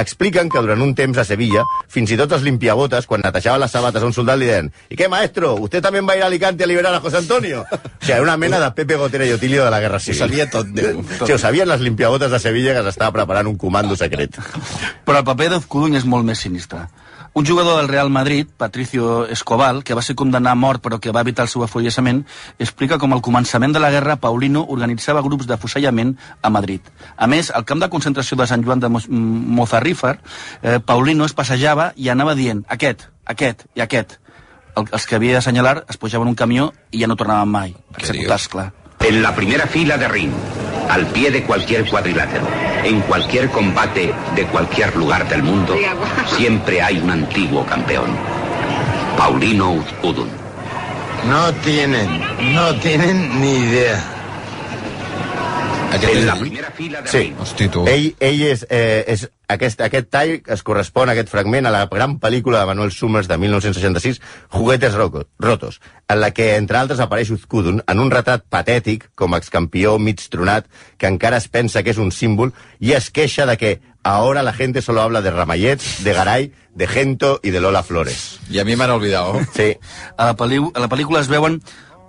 Expliquen 0.01 0.49
que 0.49 0.59
durant 0.63 0.81
un 0.81 0.93
temps 0.97 1.17
a 1.21 1.25
Sevilla, 1.27 1.63
fins 1.91 2.11
i 2.11 2.17
tot 2.19 2.31
els 2.35 2.43
limpiabotes, 2.43 3.05
quan 3.07 3.21
netejaven 3.23 3.61
les 3.61 3.71
sabates 3.71 4.01
a 4.03 4.09
un 4.09 4.13
soldat, 4.13 4.39
li 4.41 4.49
deien 4.49 4.71
«I 4.89 4.97
què, 4.99 5.07
maestro? 5.09 5.55
¿Usted 5.55 5.81
también 5.81 6.07
va 6.07 6.13
a 6.13 6.17
ir 6.17 6.23
a 6.23 6.27
Alicante 6.27 6.63
a 6.63 6.67
liberar 6.67 6.93
a 6.95 6.99
José 6.99 7.17
Antonio?» 7.17 7.65
O 7.71 7.77
sigui, 8.01 8.13
era 8.13 8.21
una 8.23 8.37
mena 8.37 8.59
de 8.59 8.71
Pepe 8.71 8.95
Gotera 8.95 9.25
i 9.25 9.31
Otilio 9.31 9.63
de 9.65 9.71
la 9.71 9.79
Guerra 9.79 9.97
Ho 9.97 9.99
Civil. 9.99 10.19
sabia 10.19 10.49
tot, 10.49 10.67
Déu. 10.67 11.03
Tot. 11.19 11.27
Sí, 11.27 11.33
ho 11.33 11.37
sabien 11.37 11.67
les 11.69 11.81
limpiabotes 11.81 12.31
de 12.31 12.39
Sevilla 12.39 12.73
que 12.73 12.83
s'estava 12.87 13.11
preparant 13.11 13.47
un 13.47 13.57
comando 13.57 13.95
secret. 13.95 14.37
Però 15.05 15.19
el 15.21 15.25
paper 15.27 15.49
d'Ozcuduny 15.55 15.95
és 15.99 16.05
molt 16.05 16.25
més 16.25 16.39
sinistre. 16.39 16.87
Un 17.33 17.45
jugador 17.45 17.77
del 17.77 17.87
Real 17.87 18.09
Madrid, 18.09 18.45
Patricio 18.57 19.25
Escobal, 19.25 19.85
que 19.85 19.93
va 19.95 20.01
ser 20.03 20.17
condemnat 20.19 20.51
a 20.51 20.55
mort 20.55 20.81
però 20.83 20.97
que 20.99 21.13
va 21.15 21.21
evitar 21.23 21.45
el 21.45 21.49
seu 21.49 21.63
afollessament, 21.63 22.25
explica 22.59 22.97
com 22.99 23.13
al 23.15 23.21
començament 23.23 23.71
de 23.71 23.79
la 23.79 23.89
guerra 23.89 24.17
Paulino 24.19 24.65
organitzava 24.67 25.21
grups 25.23 25.47
de 25.47 25.55
fusellament 25.57 26.17
a 26.41 26.49
Madrid. 26.51 26.81
A 27.15 27.27
més, 27.31 27.49
al 27.55 27.63
camp 27.63 27.79
de 27.79 27.87
concentració 27.89 28.35
de 28.35 28.47
Sant 28.51 28.65
Joan 28.67 28.83
de 28.83 28.89
Mo- 28.91 28.99
Mozarrífer, 29.61 30.17
eh, 30.61 30.79
Paulino 30.83 31.23
es 31.23 31.33
passejava 31.33 31.93
i 31.95 32.09
anava 32.11 32.35
dient 32.35 32.65
aquest, 32.67 33.07
aquest 33.25 33.63
i 33.75 33.81
aquest. 33.87 34.17
El, 34.75 34.89
els 34.91 35.05
que 35.07 35.15
havia 35.15 35.39
d'assenyalar 35.39 35.85
es 35.87 35.95
pujaven 35.97 36.27
un 36.27 36.35
camió 36.35 36.73
i 36.91 36.99
ja 36.99 37.07
no 37.07 37.15
tornaven 37.15 37.47
mai. 37.47 37.75
Executats, 37.97 38.49
clar. 38.51 38.73
En 38.99 39.21
la 39.23 39.31
primera 39.35 39.67
fila 39.67 39.97
de 39.97 40.07
ring, 40.11 40.35
al 40.91 41.07
pie 41.07 41.31
de 41.31 41.43
cualquier 41.43 41.89
cuadrilátero, 41.89 42.45
en 42.83 42.99
cualquier 43.01 43.49
combate 43.49 44.13
de 44.35 44.45
cualquier 44.47 44.93
lugar 44.97 45.27
del 45.29 45.41
mundo, 45.41 45.73
siempre 46.37 46.81
hay 46.81 46.99
un 46.99 47.09
antiguo 47.09 47.65
campeón. 47.65 48.11
Paulino 49.17 49.71
Uzkudun. 49.71 50.29
No 51.29 51.53
tienen, 51.63 52.09
no 52.53 52.75
tienen 52.75 53.39
ni 53.39 53.53
idea. 53.57 54.20
Aquest 55.91 56.15
és 56.15 56.25
la 56.25 56.37
primera 56.39 56.71
fila 56.71 57.01
de 57.01 57.11
Sí. 57.11 57.33
Hosti, 57.39 57.67
tu. 57.69 57.85
Ell, 57.87 58.15
ell 58.19 58.41
és, 58.47 58.65
eh, 58.69 59.03
és 59.07 59.27
aquest, 59.51 59.81
aquest 59.81 60.09
tall 60.09 60.41
es 60.47 60.63
correspon 60.63 61.09
a 61.09 61.15
aquest 61.15 61.29
fragment 61.29 61.67
a 61.67 61.73
la 61.73 61.85
gran 61.91 62.17
pel·lícula 62.19 62.61
de 62.61 62.69
Manuel 62.69 62.91
Summers 62.95 63.27
de 63.27 63.37
1966, 63.37 64.21
Juguetes 64.49 64.95
Rotos, 64.95 65.81
en 66.07 66.21
la 66.21 66.31
que, 66.31 66.55
entre 66.55 66.77
altres, 66.77 66.99
apareix 66.99 67.31
Uzkudun 67.31 67.83
en 67.85 67.99
un 67.99 68.11
retrat 68.11 68.45
patètic, 68.49 69.09
com 69.15 69.33
a 69.33 69.41
excampió 69.41 69.97
mig 69.99 70.23
tronat, 70.29 70.67
que 70.97 71.07
encara 71.07 71.37
es 71.37 71.49
pensa 71.49 71.83
que 71.83 71.91
és 71.91 71.99
un 71.99 72.11
símbol, 72.11 72.53
i 72.79 72.93
es 72.93 73.11
queixa 73.11 73.45
de 73.45 73.57
que 73.57 73.81
ahora 74.03 74.43
la 74.43 74.53
gente 74.53 74.81
solo 74.81 75.01
habla 75.01 75.21
de 75.21 75.31
Ramallets, 75.31 76.03
de 76.03 76.13
Garay, 76.13 76.51
de 76.73 76.87
Gento 76.87 77.39
y 77.43 77.51
de 77.51 77.59
Lola 77.59 77.83
Flores. 77.83 78.39
I 78.49 78.59
a 78.59 78.65
mi 78.65 78.75
m'han 78.75 78.91
oblidat. 78.91 79.43
Sí, 79.53 79.75
A 80.17 80.25
la, 80.25 80.31
a 80.31 80.79
la 80.79 80.89
pel·lícula 80.89 81.19
es 81.19 81.27
veuen 81.27 81.61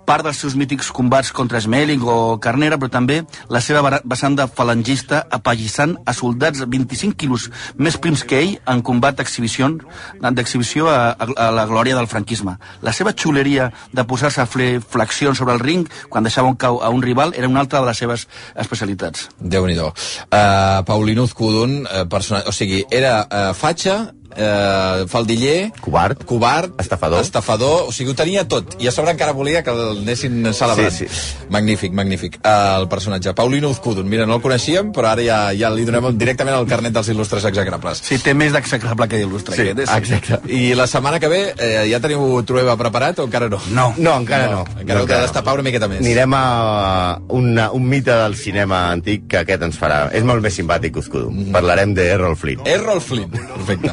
part 0.05 0.25
dels 0.25 0.39
seus 0.39 0.55
mítics 0.59 0.91
combats 0.91 1.31
contra 1.35 1.61
Smelling 1.61 2.03
o 2.03 2.37
Carnera, 2.43 2.77
però 2.79 2.91
també 2.91 3.21
la 3.49 3.61
seva 3.63 3.99
vessant 4.03 4.35
de 4.37 4.47
falangista 4.47 5.23
apallissant 5.31 5.95
a 6.05 6.13
soldats 6.15 6.63
25 6.67 7.17
quilos 7.19 7.49
més 7.77 7.97
prims 7.97 8.23
que 8.27 8.39
ell 8.41 8.55
en 8.69 8.83
combat 8.85 9.17
d'exhibició 9.17 10.89
a, 10.89 10.97
a, 11.13 11.27
a 11.47 11.49
la 11.55 11.65
glòria 11.69 11.97
del 11.97 12.09
franquisme. 12.11 12.57
La 12.81 12.93
seva 12.93 13.13
xuleria 13.13 13.71
de 13.93 14.05
posar-se 14.07 14.41
a 14.43 14.47
fer 14.49 14.79
flexions 14.81 15.39
sobre 15.39 15.55
el 15.55 15.63
ring 15.63 15.87
quan 16.09 16.25
deixava 16.25 16.51
un 16.51 16.59
cau 16.59 16.81
a 16.83 16.89
un 16.93 17.01
rival 17.01 17.33
era 17.37 17.49
una 17.49 17.63
altra 17.63 17.81
de 17.81 17.89
les 17.91 17.97
seves 17.97 18.27
especialitats. 18.55 19.29
déu 19.39 19.67
nhi 19.67 19.77
uh, 19.79 20.83
Paulino 20.85 21.23
Uzkudun, 21.23 21.83
uh, 21.85 22.05
persona... 22.09 22.43
o 22.47 22.51
sigui, 22.51 22.83
era 22.91 23.23
uh, 23.23 23.53
fatxa, 23.57 24.13
eh, 24.35 25.05
faldiller, 25.07 25.71
Covard. 25.81 26.23
covard, 26.25 26.73
Estafador. 26.79 27.21
estafador, 27.21 27.87
o 27.87 27.91
sigui, 27.91 28.11
ho 28.11 28.15
tenia 28.15 28.47
tot. 28.47 28.75
I 28.79 28.87
a 28.87 28.91
sobre 28.91 29.11
encara 29.11 29.31
volia 29.31 29.63
que 29.63 29.71
el 29.71 29.99
anessin 30.03 30.53
celebrant. 30.53 30.91
Sí, 30.91 31.07
sí. 31.07 31.35
Magnífic, 31.49 31.93
magnífic. 31.93 32.39
Uh, 32.43 32.81
el 32.81 32.87
personatge. 32.89 33.33
Paulino 33.33 33.69
Uzcudun. 33.69 34.07
Mira, 34.09 34.25
no 34.25 34.35
el 34.35 34.41
coneixíem, 34.41 34.91
però 34.93 35.11
ara 35.13 35.23
ja, 35.23 35.39
ja 35.57 35.69
li 35.73 35.85
donem 35.85 36.11
directament 36.17 36.57
el 36.57 36.67
carnet 36.67 36.93
dels 36.93 37.09
il·lustres 37.13 37.45
execrables. 37.49 38.01
Sí, 38.03 38.17
té 38.23 38.33
més 38.33 38.53
d'execrable 38.53 39.07
que 39.07 39.21
il·lustre. 39.23 39.55
Sí, 39.55 39.69
aquest, 39.69 39.79
eh? 39.89 39.97
exacte. 39.97 40.39
I 40.53 40.73
la 40.77 40.87
setmana 40.87 41.19
que 41.19 41.27
ve 41.31 41.41
eh, 41.57 41.85
ja 41.91 41.99
teniu 42.03 42.41
Trueba 42.47 42.75
preparat 42.79 43.19
o 43.19 43.27
encara 43.27 43.49
no? 43.49 43.59
No. 43.71 43.93
No, 43.97 44.15
encara 44.19 44.49
no. 44.51 44.63
Encara 44.79 45.01
heu 45.01 45.07
de 45.07 45.19
destapar 45.21 45.53
una 45.55 45.63
miqueta 45.63 45.87
més. 45.87 46.01
Anirem 46.03 46.33
a 46.37 47.19
una, 47.29 47.69
un 47.71 47.87
mite 47.87 48.11
del 48.11 48.35
cinema 48.35 48.89
antic 48.91 49.27
que 49.31 49.41
aquest 49.43 49.61
ens 49.63 49.77
farà. 49.79 50.07
És 50.15 50.23
molt 50.23 50.43
més 50.43 50.55
simpàtic, 50.55 50.97
Uzkudu. 50.97 51.31
Parlarem 51.53 51.93
de 51.97 52.07
Errol 52.15 52.35
Flynn. 52.39 52.63
Errol 52.69 53.01
Flynn. 53.01 53.31
Perfecte. 53.31 53.91